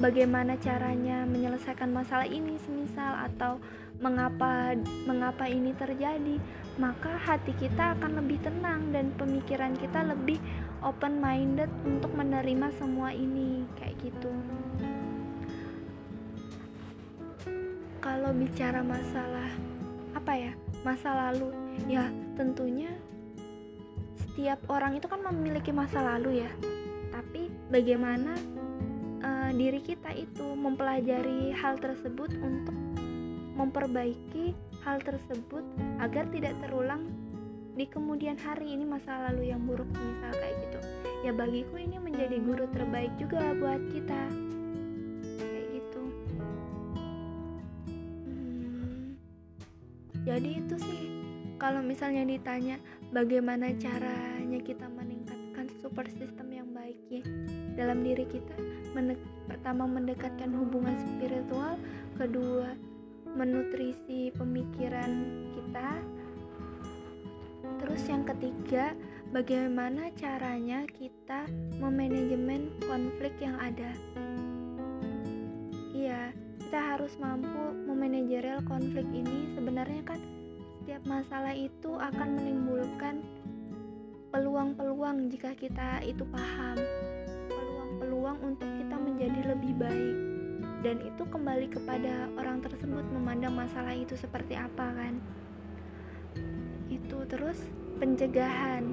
bagaimana 0.00 0.56
caranya 0.56 1.28
menyelesaikan 1.28 1.92
masalah 1.92 2.24
ini 2.24 2.56
semisal 2.64 3.12
atau 3.28 3.60
mengapa 4.00 4.74
mengapa 5.04 5.46
ini 5.46 5.76
terjadi 5.76 6.40
maka 6.80 7.20
hati 7.20 7.52
kita 7.60 7.92
akan 8.00 8.24
lebih 8.24 8.40
tenang 8.40 8.88
dan 8.96 9.12
pemikiran 9.20 9.76
kita 9.76 10.00
lebih 10.08 10.40
open 10.80 11.20
minded 11.20 11.68
untuk 11.84 12.08
menerima 12.16 12.72
semua 12.80 13.12
ini 13.12 13.68
kayak 13.76 13.96
gitu. 14.00 14.32
Kalau 18.00 18.32
bicara 18.32 18.80
masalah 18.80 19.52
apa 20.16 20.32
ya 20.34 20.52
masa 20.82 21.12
lalu 21.12 21.52
ya 21.86 22.08
tentunya 22.34 22.90
setiap 24.16 24.58
orang 24.72 24.96
itu 24.96 25.06
kan 25.06 25.20
memiliki 25.20 25.70
masa 25.70 26.00
lalu 26.00 26.42
ya. 26.42 26.50
Tapi 27.12 27.52
bagaimana 27.68 28.32
uh, 29.22 29.50
diri 29.54 29.80
kita 29.80 30.12
itu 30.12 30.46
mempelajari 30.54 31.54
hal 31.54 31.78
tersebut 31.78 32.34
untuk 32.42 32.76
memperbaiki 33.56 34.52
hal 34.82 34.98
tersebut 35.00 35.62
agar 36.02 36.26
tidak 36.34 36.58
terulang 36.60 37.08
di 37.78 37.88
kemudian 37.88 38.36
hari. 38.36 38.76
Ini 38.76 38.84
masa 38.84 39.30
lalu 39.30 39.54
yang 39.54 39.64
buruk 39.64 39.88
misal 39.88 40.32
kayak 40.36 40.56
gitu. 40.68 40.78
Ya 41.22 41.32
bagiku 41.32 41.78
ini 41.78 41.96
menjadi 42.02 42.36
guru 42.42 42.66
terbaik 42.74 43.14
juga 43.16 43.54
buat 43.56 43.80
kita. 43.94 44.52
Jadi 50.22 50.64
itu 50.64 50.74
sih 50.78 51.02
kalau 51.58 51.82
misalnya 51.82 52.22
ditanya 52.22 52.78
bagaimana 53.10 53.74
caranya 53.74 54.62
kita 54.62 54.86
meningkatkan 54.86 55.11
super 55.92 56.08
system 56.16 56.48
yang 56.48 56.72
baik 56.72 56.96
ya 57.12 57.20
dalam 57.76 58.00
diri 58.00 58.24
kita. 58.24 58.56
Mendek 58.96 59.20
pertama 59.44 59.84
mendekatkan 59.84 60.48
hubungan 60.48 60.96
spiritual 60.96 61.76
kedua 62.16 62.72
menutrisi 63.36 64.32
pemikiran 64.32 65.12
kita. 65.52 66.00
Terus 67.76 68.08
yang 68.08 68.24
ketiga 68.24 68.96
bagaimana 69.36 70.08
caranya 70.16 70.88
kita 70.96 71.44
memanajemen 71.76 72.72
konflik 72.88 73.36
yang 73.44 73.60
ada? 73.60 73.92
Iya 75.92 76.32
kita 76.56 76.96
harus 76.96 77.20
mampu 77.20 77.76
memanajerial 77.84 78.64
konflik 78.64 79.04
ini. 79.12 79.52
Sebenarnya 79.52 80.00
kan 80.08 80.24
setiap 80.80 81.04
masalah 81.04 81.52
itu 81.52 82.00
akan 82.00 82.40
menimbulkan 82.40 83.20
peluang-peluang 84.32 85.28
jika 85.28 85.52
kita 85.52 86.00
itu 86.00 86.24
paham. 86.32 86.80
Peluang-peluang 87.52 88.38
untuk 88.40 88.70
kita 88.80 88.96
menjadi 88.96 89.40
lebih 89.52 89.76
baik. 89.76 90.16
Dan 90.82 90.96
itu 91.04 91.22
kembali 91.28 91.68
kepada 91.68 92.32
orang 92.40 92.64
tersebut 92.64 93.04
memandang 93.12 93.54
masalah 93.54 93.92
itu 93.92 94.16
seperti 94.16 94.56
apa 94.56 94.88
kan? 94.88 95.20
Itu 96.88 97.28
terus 97.28 97.60
pencegahan. 98.00 98.88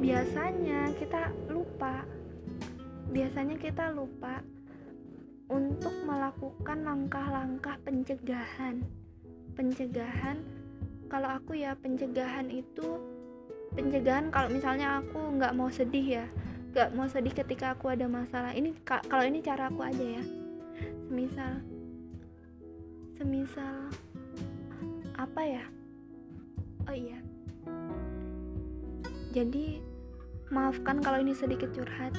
Biasanya 0.00 0.96
kita 0.96 1.30
lupa. 1.52 2.08
Biasanya 3.12 3.60
kita 3.60 3.92
lupa 3.92 4.40
untuk 5.52 5.92
melakukan 6.08 6.80
langkah-langkah 6.80 7.76
pencegahan. 7.84 8.80
Pencegahan 9.52 10.40
kalau 11.12 11.28
aku 11.28 11.60
ya 11.60 11.76
pencegahan 11.76 12.48
itu 12.48 13.11
pencegahan 13.72 14.28
kalau 14.28 14.48
misalnya 14.52 15.00
aku 15.00 15.18
nggak 15.40 15.56
mau 15.56 15.72
sedih 15.72 16.22
ya 16.22 16.26
nggak 16.72 16.96
mau 16.96 17.04
sedih 17.04 17.36
ketika 17.36 17.76
aku 17.76 17.92
ada 17.92 18.08
masalah. 18.08 18.56
Ini 18.56 18.72
kalau 18.88 19.24
ini 19.28 19.44
cara 19.44 19.68
aku 19.68 19.84
aja 19.84 20.00
ya. 20.20 20.24
Semisal 21.04 21.60
semisal 23.20 23.92
apa 25.20 25.40
ya? 25.44 25.64
Oh 26.88 26.96
iya. 26.96 27.20
Jadi 29.36 29.84
maafkan 30.48 31.04
kalau 31.04 31.20
ini 31.20 31.36
sedikit 31.36 31.68
curhat. 31.76 32.16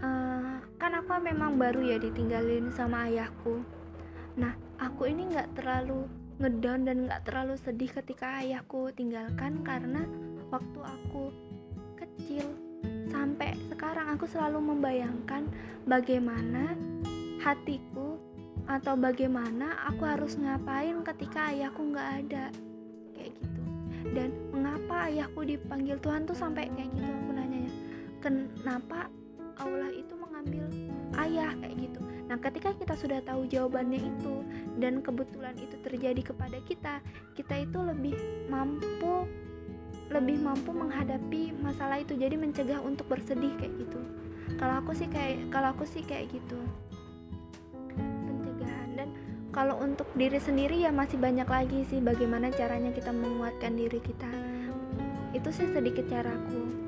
Uh, 0.00 0.58
kan 0.80 0.96
aku 0.96 1.20
memang 1.20 1.60
baru 1.60 1.84
ya 1.84 1.96
ditinggalin 2.00 2.72
sama 2.72 3.12
ayahku. 3.12 3.60
Nah 4.40 4.56
aku 4.80 5.04
ini 5.12 5.28
nggak 5.36 5.52
terlalu 5.52 6.08
ngedown 6.40 6.88
dan 6.88 6.96
nggak 7.04 7.28
terlalu 7.28 7.60
sedih 7.60 7.92
ketika 7.92 8.40
ayahku 8.40 8.88
tinggalkan 8.96 9.60
karena 9.60 10.08
waktu 10.52 10.80
aku 10.84 11.32
kecil 11.96 12.44
sampai 13.08 13.56
sekarang 13.72 14.12
aku 14.12 14.28
selalu 14.28 14.60
membayangkan 14.60 15.48
bagaimana 15.88 16.76
hatiku 17.40 18.20
atau 18.68 18.94
bagaimana 18.94 19.74
aku 19.90 20.06
harus 20.06 20.38
ngapain 20.38 21.02
ketika 21.02 21.50
ayahku 21.50 21.82
nggak 21.90 22.08
ada. 22.22 22.44
Kayak 23.16 23.32
gitu. 23.40 23.62
Dan 24.12 24.28
mengapa 24.52 25.08
ayahku 25.10 25.42
dipanggil 25.42 25.96
Tuhan 25.98 26.28
tuh 26.28 26.36
sampai 26.36 26.68
kayak 26.70 26.92
gitu 26.94 27.10
aku 27.10 27.30
nanya 27.32 27.58
ya 27.66 27.72
kenapa 28.22 29.10
Allah 29.58 29.90
itu 29.90 30.14
mengambil 30.14 30.68
ayah? 31.18 31.50
Kayak 31.58 31.76
gitu. 31.90 32.00
Nah 32.30 32.36
ketika 32.38 32.70
kita 32.76 32.94
sudah 32.94 33.18
tahu 33.24 33.48
jawabannya 33.50 33.98
itu 34.04 34.34
dan 34.78 35.02
kebetulan 35.02 35.56
itu 35.58 35.76
terjadi 35.82 36.22
kepada 36.22 36.58
kita 36.68 36.94
kita 37.34 37.66
itu 37.66 37.78
lebih 37.82 38.14
mampu 38.46 39.26
lebih 40.12 40.38
mampu 40.38 40.70
menghadapi 40.70 41.56
masalah 41.64 41.98
itu 41.98 42.12
jadi 42.14 42.36
mencegah 42.36 42.78
untuk 42.84 43.08
bersedih 43.08 43.56
kayak 43.56 43.72
gitu. 43.80 44.00
Kalau 44.60 44.84
aku 44.84 44.92
sih 44.92 45.08
kayak 45.08 45.48
kalau 45.48 45.72
aku 45.72 45.88
sih 45.88 46.04
kayak 46.04 46.28
gitu. 46.28 46.60
Pencegahan. 47.96 48.88
Dan 48.94 49.08
kalau 49.50 49.80
untuk 49.80 50.06
diri 50.14 50.38
sendiri 50.38 50.84
ya 50.84 50.92
masih 50.92 51.16
banyak 51.16 51.48
lagi 51.48 51.88
sih 51.88 52.04
bagaimana 52.04 52.52
caranya 52.52 52.92
kita 52.92 53.10
menguatkan 53.10 53.74
diri 53.74 53.98
kita. 53.98 54.30
Itu 55.32 55.48
sih 55.48 55.72
sedikit 55.72 56.06
caraku 56.12 56.82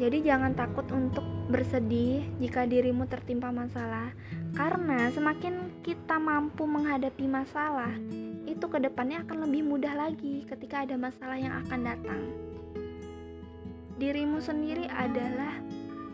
jadi 0.00 0.32
jangan 0.32 0.56
takut 0.56 0.88
untuk 0.96 1.20
bersedih 1.52 2.24
jika 2.40 2.64
dirimu 2.64 3.04
tertimpa 3.04 3.52
masalah, 3.52 4.16
karena 4.56 5.12
semakin 5.12 5.84
kita 5.84 6.16
mampu 6.16 6.64
menghadapi 6.64 7.28
masalah, 7.28 7.92
itu 8.50 8.66
ke 8.66 8.82
depannya 8.82 9.22
akan 9.22 9.46
lebih 9.46 9.62
mudah 9.62 9.94
lagi 9.94 10.42
ketika 10.44 10.82
ada 10.82 10.98
masalah 10.98 11.38
yang 11.38 11.54
akan 11.66 11.80
datang. 11.86 12.22
Dirimu 14.00 14.42
sendiri 14.42 14.90
adalah 14.90 15.54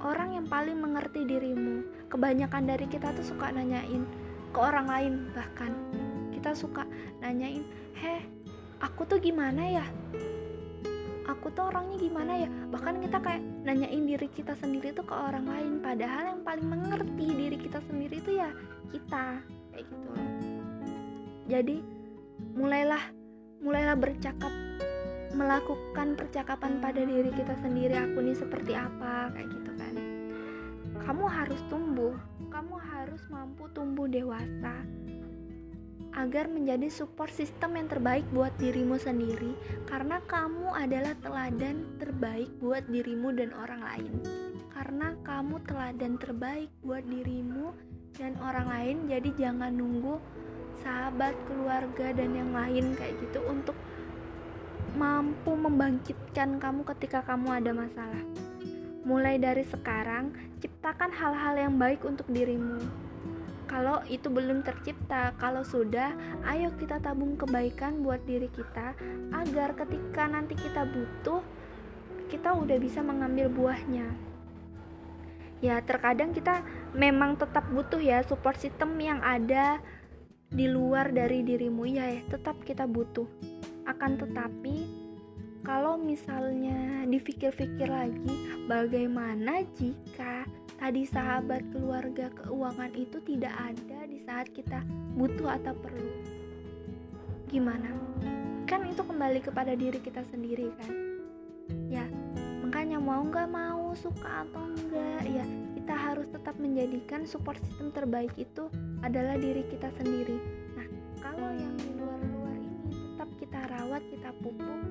orang 0.05 0.37
yang 0.37 0.47
paling 0.47 0.77
mengerti 0.77 1.25
dirimu. 1.25 1.87
Kebanyakan 2.13 2.69
dari 2.69 2.87
kita 2.87 3.17
tuh 3.17 3.25
suka 3.25 3.49
nanyain 3.49 4.05
ke 4.53 4.59
orang 4.59 4.87
lain, 4.87 5.13
bahkan 5.33 5.73
kita 6.37 6.53
suka 6.53 6.85
nanyain, 7.25 7.65
"Heh, 7.97 8.21
aku 8.85 9.09
tuh 9.09 9.17
gimana 9.17 9.83
ya?" 9.83 9.87
aku 11.27 11.51
tuh 11.51 11.75
orangnya 11.75 11.99
gimana 11.99 12.33
ya 12.39 12.49
bahkan 12.71 13.03
kita 13.03 13.19
kayak 13.19 13.43
nanyain 13.67 14.07
diri 14.07 14.31
kita 14.31 14.55
sendiri 14.63 14.95
tuh 14.95 15.03
ke 15.03 15.11
orang 15.15 15.43
lain 15.43 15.73
padahal 15.83 16.39
yang 16.39 16.43
paling 16.47 16.67
mengerti 16.71 17.27
diri 17.35 17.59
kita 17.59 17.83
sendiri 17.91 18.23
itu 18.23 18.39
ya 18.39 18.51
kita 18.95 19.43
kayak 19.75 19.85
gitu 19.91 20.11
jadi 21.51 21.77
mulailah 22.57 23.03
mulailah 23.61 23.97
bercakap 23.99 24.53
melakukan 25.37 26.17
percakapan 26.17 26.81
pada 26.81 27.05
diri 27.05 27.29
kita 27.35 27.53
sendiri 27.61 27.93
aku 27.93 28.25
nih 28.25 28.37
seperti 28.37 28.73
apa? 28.73 29.29
kayak 29.37 29.49
gitu 29.53 29.73
kan. 29.77 29.95
Kamu 31.05 31.25
harus 31.29 31.61
tumbuh 31.69 32.17
kamu 32.57 32.81
harus 32.81 33.21
mampu 33.29 33.69
tumbuh 33.77 34.09
dewasa 34.09 34.81
agar 36.17 36.49
menjadi 36.49 36.89
support 36.89 37.29
system 37.29 37.77
yang 37.77 37.85
terbaik 37.93 38.25
buat 38.33 38.49
dirimu 38.57 38.97
sendiri 38.97 39.53
karena 39.85 40.25
kamu 40.25 40.73
adalah 40.73 41.13
teladan 41.21 41.85
terbaik 42.01 42.49
buat 42.65 42.89
dirimu 42.89 43.37
dan 43.37 43.53
orang 43.53 43.85
lain. 43.85 44.13
Karena 44.73 45.13
kamu 45.21 45.61
teladan 45.69 46.17
terbaik 46.17 46.73
buat 46.81 47.05
dirimu 47.05 47.77
dan 48.17 48.33
orang 48.41 48.73
lain 48.73 48.97
jadi 49.13 49.29
jangan 49.37 49.77
nunggu 49.77 50.17
sahabat 50.81 51.33
keluarga 51.47 52.13
dan 52.13 52.35
yang 52.37 52.51
lain 52.53 52.97
kayak 52.97 53.17
gitu 53.23 53.41
untuk 53.49 53.77
mampu 54.97 55.53
membangkitkan 55.53 56.57
kamu 56.57 56.83
ketika 56.97 57.21
kamu 57.25 57.61
ada 57.61 57.73
masalah 57.77 58.25
mulai 59.07 59.39
dari 59.39 59.63
sekarang 59.63 60.35
ciptakan 60.59 61.13
hal-hal 61.15 61.55
yang 61.55 61.75
baik 61.77 62.03
untuk 62.03 62.27
dirimu 62.27 62.81
kalau 63.67 63.99
itu 64.07 64.31
belum 64.31 64.63
tercipta, 64.63 65.35
kalau 65.43 65.67
sudah, 65.67 66.15
ayo 66.47 66.71
kita 66.79 67.03
tabung 67.03 67.35
kebaikan 67.35 67.99
buat 67.99 68.23
diri 68.23 68.47
kita 68.47 68.95
agar 69.35 69.75
ketika 69.75 70.31
nanti 70.31 70.55
kita 70.55 70.87
butuh, 70.87 71.43
kita 72.31 72.55
udah 72.55 72.79
bisa 72.79 73.03
mengambil 73.03 73.51
buahnya. 73.51 74.07
Ya, 75.59 75.83
terkadang 75.83 76.31
kita 76.31 76.63
memang 76.95 77.35
tetap 77.35 77.67
butuh 77.67 77.99
ya 77.99 78.23
support 78.23 78.55
system 78.55 78.95
yang 79.03 79.19
ada 79.19 79.83
di 80.51 80.67
luar 80.71 81.11
dari 81.11 81.43
dirimu 81.43 81.83
ya, 81.87 82.07
ya 82.07 82.23
tetap 82.31 82.63
kita 82.63 82.87
butuh. 82.87 83.27
Akan 83.87 84.19
tetapi 84.19 84.87
kalau 85.67 85.99
misalnya 85.99 87.03
dipikir-pikir 87.11 87.91
lagi, 87.91 88.63
bagaimana 88.71 89.67
jika 89.75 90.47
tadi 90.79 91.03
sahabat 91.03 91.67
keluarga 91.75 92.31
keuangan 92.39 92.95
itu 92.95 93.19
tidak 93.27 93.55
ada 93.59 94.07
di 94.07 94.23
saat 94.23 94.47
kita 94.55 94.83
butuh 95.19 95.59
atau 95.59 95.75
perlu? 95.75 96.15
Gimana? 97.51 97.91
Kan 98.71 98.87
itu 98.87 99.03
kembali 99.03 99.43
kepada 99.43 99.75
diri 99.75 99.99
kita 99.99 100.23
sendiri 100.31 100.71
kan? 100.79 100.91
Ya 101.91 102.07
makanya 102.67 102.99
mau 102.99 103.23
nggak 103.23 103.51
mau 103.51 103.95
suka 103.95 104.43
atau 104.43 104.67
enggak 104.67 105.23
ya 105.27 105.47
kita 105.87 106.03
harus 106.03 106.27
tetap 106.35 106.59
menjadikan 106.59 107.23
support 107.31 107.63
system 107.63 107.95
terbaik 107.95 108.35
itu 108.35 108.67
adalah 109.07 109.39
diri 109.39 109.63
kita 109.71 109.87
sendiri. 109.95 110.35
Nah 110.75 110.83
kalau 111.23 111.47
yang 111.55 111.79
di 111.79 111.95
luar-luar 111.95 112.59
ini 112.59 112.91
tetap 112.91 113.31
kita 113.39 113.61
rawat 113.71 114.03
kita 114.11 114.35
pupuk 114.43 114.83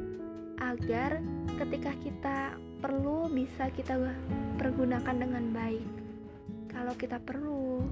agar 0.63 1.19
ketika 1.59 1.91
kita 1.99 2.37
perlu 2.79 3.27
bisa 3.27 3.67
kita 3.75 3.99
pergunakan 4.55 5.19
dengan 5.19 5.51
baik. 5.51 5.83
Kalau 6.71 6.95
kita 6.95 7.19
perlu 7.19 7.83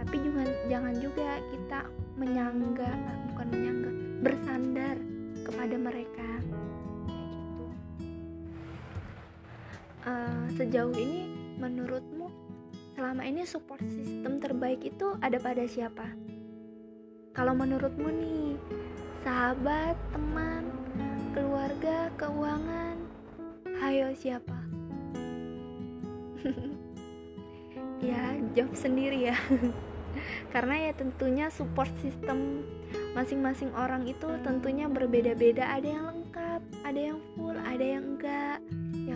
tapi 0.00 0.16
juga 0.16 0.48
jangan 0.72 0.96
juga 0.96 1.36
kita 1.52 1.80
menyangga 2.16 2.88
bukan 3.36 3.46
menyangga 3.52 3.90
bersandar 4.24 4.96
kepada 5.44 5.76
mereka. 5.76 6.30
Uh, 10.08 10.48
sejauh 10.56 10.96
ini 10.96 11.36
menurutmu 11.60 12.15
selama 12.96 13.28
ini 13.28 13.44
support 13.44 13.84
system 13.92 14.40
terbaik 14.40 14.80
itu 14.80 15.20
ada 15.20 15.36
pada 15.36 15.68
siapa? 15.68 16.08
Kalau 17.36 17.52
menurutmu 17.52 18.08
nih 18.08 18.56
sahabat 19.20 20.00
teman 20.16 20.64
keluarga 21.36 22.08
keuangan 22.16 22.96
hayo 23.84 24.16
siapa? 24.16 24.56
Ya 27.96 28.36
jawab 28.52 28.76
sendiri 28.76 29.32
ya. 29.32 29.36
Karena 30.52 30.84
ya 30.84 30.92
tentunya 30.92 31.48
support 31.48 31.88
system 32.04 32.60
masing-masing 33.16 33.72
orang 33.72 34.04
itu 34.04 34.28
tentunya 34.44 34.84
berbeda-beda. 34.84 35.64
Ada 35.64 35.88
yang 35.96 36.04
lengkap 36.12 36.60
ada 36.84 37.00
yang 37.00 37.18
full 37.32 37.56
ada 37.56 37.80
yang 37.80 38.04
enggak 38.14 38.60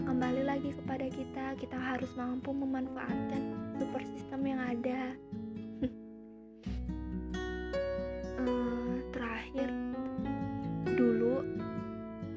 kembali 0.01 0.43
lagi 0.49 0.71
kepada 0.73 1.07
kita. 1.13 1.45
Kita 1.61 1.77
harus 1.77 2.09
mampu 2.17 2.57
memanfaatkan 2.57 3.43
support 3.77 4.07
system 4.17 4.41
yang 4.49 4.61
ada. 4.61 5.01
Uh, 8.41 8.97
terakhir 9.15 9.69
dulu 10.97 11.45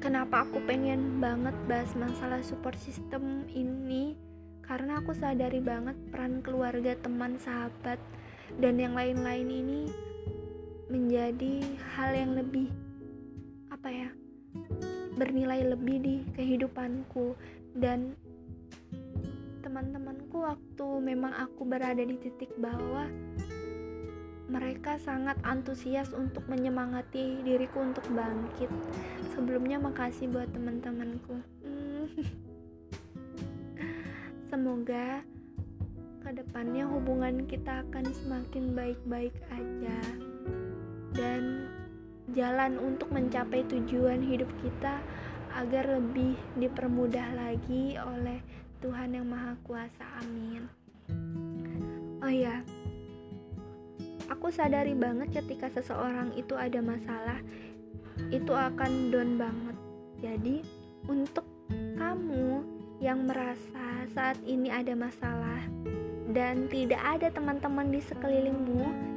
kenapa 0.04 0.44
aku 0.44 0.60
pengen 0.68 1.20
banget 1.24 1.56
bahas 1.64 1.90
masalah 1.96 2.40
support 2.44 2.76
system 2.76 3.48
ini? 3.48 4.16
Karena 4.64 5.00
aku 5.00 5.12
sadari 5.12 5.60
banget 5.60 5.96
peran 6.08 6.40
keluarga, 6.40 6.96
teman, 6.96 7.36
sahabat, 7.36 8.00
dan 8.60 8.80
yang 8.80 8.96
lain-lain 8.96 9.48
ini 9.48 9.82
menjadi 10.88 11.64
hal 11.96 12.12
yang 12.12 12.32
lebih 12.36 12.68
apa 13.72 13.88
ya 13.88 14.08
bernilai 15.24 15.64
lebih 15.72 15.96
di 16.04 16.16
kehidupanku 16.36 17.32
dan 17.80 18.12
teman-temanku 19.64 20.44
waktu 20.44 20.88
memang 21.00 21.32
aku 21.32 21.64
berada 21.64 22.04
di 22.04 22.20
titik 22.20 22.52
bawah 22.60 23.08
mereka 24.52 25.00
sangat 25.00 25.40
antusias 25.40 26.12
untuk 26.12 26.44
menyemangati 26.52 27.40
diriku 27.40 27.80
untuk 27.80 28.04
bangkit. 28.12 28.68
Sebelumnya 29.32 29.80
makasih 29.80 30.28
buat 30.28 30.52
teman-temanku. 30.52 31.40
Hmm. 31.64 32.06
Semoga 34.52 35.24
ke 36.20 36.30
depannya 36.36 36.84
hubungan 36.84 37.48
kita 37.48 37.88
akan 37.88 38.04
semakin 38.12 38.76
baik-baik 38.76 39.34
aja 39.48 39.98
dan 41.16 41.72
jalan 42.32 42.80
untuk 42.80 43.12
mencapai 43.12 43.68
tujuan 43.68 44.24
hidup 44.24 44.48
kita 44.64 45.04
agar 45.54 46.00
lebih 46.00 46.34
dipermudah 46.56 47.36
lagi 47.36 48.00
oleh 48.00 48.40
Tuhan 48.80 49.16
yang 49.16 49.28
Maha 49.28 49.54
Kuasa. 49.62 50.06
Amin. 50.24 50.66
Oh 52.24 52.32
ya, 52.32 52.64
aku 54.32 54.48
sadari 54.48 54.96
banget 54.96 55.44
ketika 55.44 55.68
seseorang 55.68 56.32
itu 56.34 56.56
ada 56.56 56.80
masalah, 56.80 57.38
itu 58.32 58.52
akan 58.52 59.12
down 59.12 59.36
banget. 59.36 59.76
Jadi, 60.24 60.56
untuk 61.04 61.44
kamu 61.70 62.64
yang 63.04 63.28
merasa 63.28 64.08
saat 64.16 64.40
ini 64.48 64.72
ada 64.72 64.96
masalah, 64.96 65.60
dan 66.32 66.66
tidak 66.72 67.00
ada 67.04 67.28
teman-teman 67.28 67.92
di 67.92 68.00
sekelilingmu. 68.00 69.13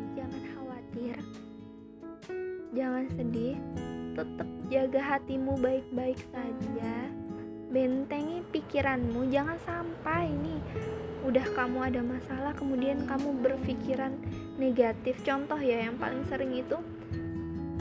Jangan 2.78 3.10
sedih, 3.18 3.58
tetap 4.14 4.46
jaga 4.70 5.02
hatimu 5.02 5.58
baik-baik 5.58 6.22
saja. 6.30 7.10
Bentengi 7.74 8.46
pikiranmu, 8.54 9.34
jangan 9.34 9.58
sampai 9.66 10.30
ini 10.30 10.62
udah 11.26 11.42
kamu 11.58 11.90
ada 11.90 12.06
masalah 12.06 12.54
kemudian 12.54 13.02
kamu 13.10 13.34
berpikiran 13.42 14.14
negatif. 14.62 15.18
Contoh 15.26 15.58
ya 15.58 15.90
yang 15.90 15.98
paling 15.98 16.22
sering 16.30 16.54
itu 16.54 16.78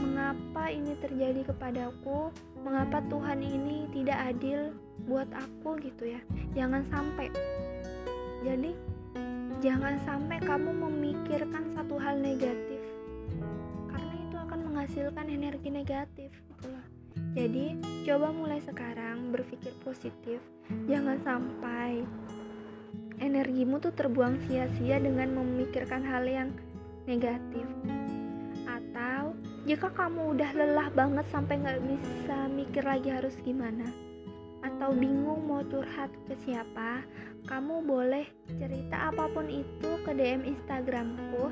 mengapa 0.00 0.72
ini 0.72 0.96
terjadi 0.96 1.44
kepadaku? 1.44 2.32
Mengapa 2.64 3.04
Tuhan 3.12 3.44
ini 3.44 3.92
tidak 3.92 4.32
adil 4.32 4.72
buat 5.04 5.28
aku 5.28 5.76
gitu 5.84 6.08
ya? 6.16 6.24
Jangan 6.56 6.88
sampai. 6.88 7.28
Jadi 8.48 8.96
Jangan 9.64 9.96
sampai 10.04 10.36
kamu 10.44 10.68
memikirkan 10.84 11.72
satu 11.72 11.96
hal 11.96 12.20
negatif 12.20 12.75
menghasilkan 14.86 15.26
energi 15.26 15.66
negatif 15.66 16.30
gitu. 16.30 16.70
Jadi, 17.34 17.74
coba 18.06 18.30
mulai 18.30 18.62
sekarang 18.62 19.34
berpikir 19.34 19.74
positif. 19.82 20.38
Jangan 20.86 21.18
sampai 21.26 22.06
energimu 23.18 23.82
tuh 23.82 23.90
terbuang 23.90 24.38
sia-sia 24.46 25.02
dengan 25.02 25.34
memikirkan 25.42 26.06
hal 26.06 26.22
yang 26.22 26.54
negatif. 27.02 27.66
Atau 28.62 29.34
jika 29.66 29.90
kamu 29.90 30.38
udah 30.38 30.54
lelah 30.54 30.88
banget 30.94 31.26
sampai 31.34 31.58
nggak 31.66 31.82
bisa 31.82 32.46
mikir 32.46 32.86
lagi 32.86 33.10
harus 33.10 33.34
gimana, 33.42 33.90
atau 34.62 34.94
bingung 34.94 35.50
mau 35.50 35.66
curhat 35.66 36.14
ke 36.30 36.38
siapa, 36.46 37.02
kamu 37.50 37.82
boleh 37.82 38.30
cerita 38.54 39.10
apa 39.10 39.26
pun 39.34 39.50
itu 39.50 39.90
ke 40.06 40.14
DM 40.14 40.46
Instagramku 40.46 41.50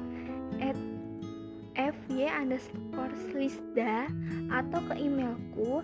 fy 1.75 2.31
underscore 2.31 3.15
lisda 3.35 4.07
atau 4.51 4.81
ke 4.87 4.95
emailku 4.99 5.83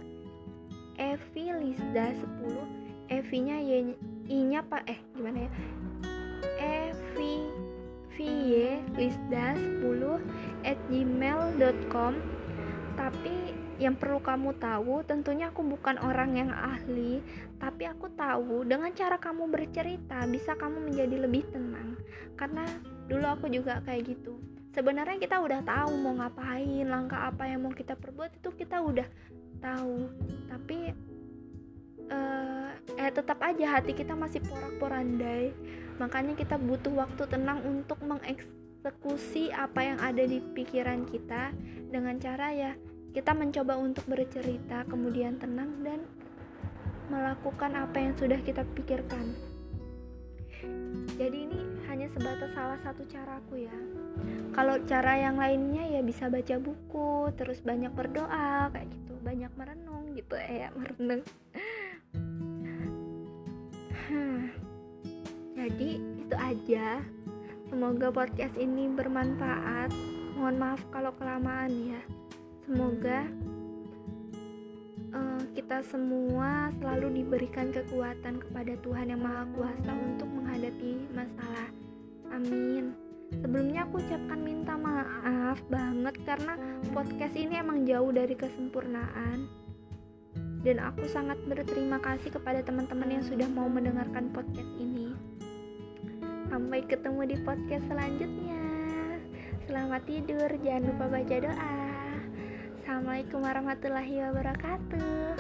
evilisda 1.01 2.15
10 2.15 3.11
evi 3.11 3.39
nya 3.43 3.59
y 3.59 4.39
nya 4.47 4.63
pak 4.63 4.87
eh 4.87 5.01
gimana 5.19 5.47
ya 5.47 5.51
evi 6.63 7.35
vy 8.15 8.31
lisda 8.95 9.59
10 9.59 9.83
at 10.63 10.79
gmail.com 10.87 12.15
tapi 12.95 13.51
yang 13.81 13.97
perlu 13.97 14.21
kamu 14.21 14.61
tahu, 14.61 15.01
tentunya 15.09 15.49
aku 15.49 15.65
bukan 15.65 15.97
orang 16.05 16.37
yang 16.37 16.53
ahli, 16.53 17.25
tapi 17.57 17.89
aku 17.89 18.13
tahu 18.13 18.69
dengan 18.69 18.93
cara 18.93 19.17
kamu 19.17 19.49
bercerita 19.49 20.29
bisa 20.29 20.53
kamu 20.53 20.93
menjadi 20.93 21.17
lebih 21.25 21.49
tenang. 21.49 21.97
Karena 22.37 22.69
dulu 23.09 23.25
aku 23.25 23.49
juga 23.49 23.81
kayak 23.81 24.05
gitu. 24.05 24.37
Sebenarnya 24.71 25.19
kita 25.19 25.43
udah 25.43 25.61
tahu 25.67 25.93
mau 25.99 26.15
ngapain, 26.15 26.87
langkah 26.87 27.27
apa 27.27 27.51
yang 27.51 27.67
mau 27.67 27.75
kita 27.75 27.99
perbuat 27.99 28.39
itu 28.39 28.55
kita 28.55 28.79
udah 28.79 29.09
tahu. 29.59 30.07
Tapi 30.47 30.79
uh, 32.07 32.71
eh 32.95 33.11
tetap 33.11 33.43
aja 33.43 33.79
hati 33.79 33.93
kita 33.99 34.15
masih 34.15 34.39
porak-porandai. 34.47 35.51
Makanya 35.99 36.39
kita 36.39 36.55
butuh 36.57 36.95
waktu 36.95 37.27
tenang 37.27 37.67
untuk 37.67 37.99
mengeksekusi 38.07 39.51
apa 39.51 39.81
yang 39.83 39.99
ada 39.99 40.23
di 40.23 40.39
pikiran 40.39 41.03
kita 41.11 41.51
dengan 41.91 42.17
cara 42.23 42.55
ya 42.55 42.73
kita 43.11 43.35
mencoba 43.35 43.75
untuk 43.75 44.07
bercerita, 44.07 44.87
kemudian 44.87 45.35
tenang 45.35 45.83
dan 45.83 46.07
melakukan 47.11 47.75
apa 47.75 47.99
yang 47.99 48.15
sudah 48.15 48.39
kita 48.39 48.63
pikirkan. 48.79 49.35
Jadi 51.19 51.39
ini 51.51 51.59
hanya 51.91 52.07
sebatas 52.07 52.55
salah 52.55 52.79
satu 52.79 53.03
caraku 53.11 53.67
ya. 53.67 53.75
Kalau 54.51 54.77
cara 54.85 55.15
yang 55.17 55.39
lainnya 55.39 55.87
ya 55.87 56.01
bisa 56.03 56.27
baca 56.27 56.59
buku, 56.59 57.31
terus 57.39 57.63
banyak 57.63 57.93
berdoa 57.95 58.69
kayak 58.75 58.89
gitu, 58.91 59.15
banyak 59.23 59.53
merenung 59.55 60.11
gitu 60.19 60.35
ya, 60.37 60.69
merenung. 60.79 61.23
Jadi 65.61 66.01
itu 66.01 66.37
aja. 66.41 67.05
Semoga 67.69 68.09
podcast 68.11 68.57
ini 68.57 68.89
bermanfaat. 68.91 69.93
Mohon 70.35 70.57
maaf 70.57 70.83
kalau 70.91 71.13
kelamaan 71.21 71.71
ya. 71.95 72.01
Semoga 72.65 73.29
uh, 75.13 75.43
kita 75.53 75.85
semua 75.85 76.73
selalu 76.81 77.23
diberikan 77.23 77.71
kekuatan 77.71 78.41
kepada 78.41 78.73
Tuhan 78.81 79.13
Yang 79.13 79.23
Maha 79.23 79.45
Kuasa 79.53 79.93
untuk 79.95 80.29
menghadapi 80.33 80.93
masalah. 81.13 81.69
Amin. 82.33 83.10
Sebelumnya 83.39 83.87
aku 83.87 84.03
ucapkan 84.03 84.43
minta 84.43 84.75
maaf 84.75 85.63
banget 85.71 86.19
karena 86.27 86.59
podcast 86.91 87.39
ini 87.39 87.63
emang 87.63 87.87
jauh 87.87 88.11
dari 88.11 88.35
kesempurnaan. 88.35 89.47
Dan 90.61 90.77
aku 90.83 91.09
sangat 91.09 91.39
berterima 91.47 92.03
kasih 92.03 92.35
kepada 92.35 92.61
teman-teman 92.61 93.09
yang 93.09 93.25
sudah 93.25 93.49
mau 93.49 93.71
mendengarkan 93.71 94.29
podcast 94.35 94.69
ini. 94.77 95.15
Sampai 96.51 96.83
ketemu 96.85 97.31
di 97.31 97.37
podcast 97.47 97.87
selanjutnya. 97.87 98.59
Selamat 99.71 100.03
tidur, 100.05 100.51
jangan 100.67 100.91
lupa 100.91 101.07
baca 101.07 101.37
doa. 101.39 101.79
Assalamualaikum 102.83 103.39
warahmatullahi 103.47 104.19
wabarakatuh. 104.27 105.39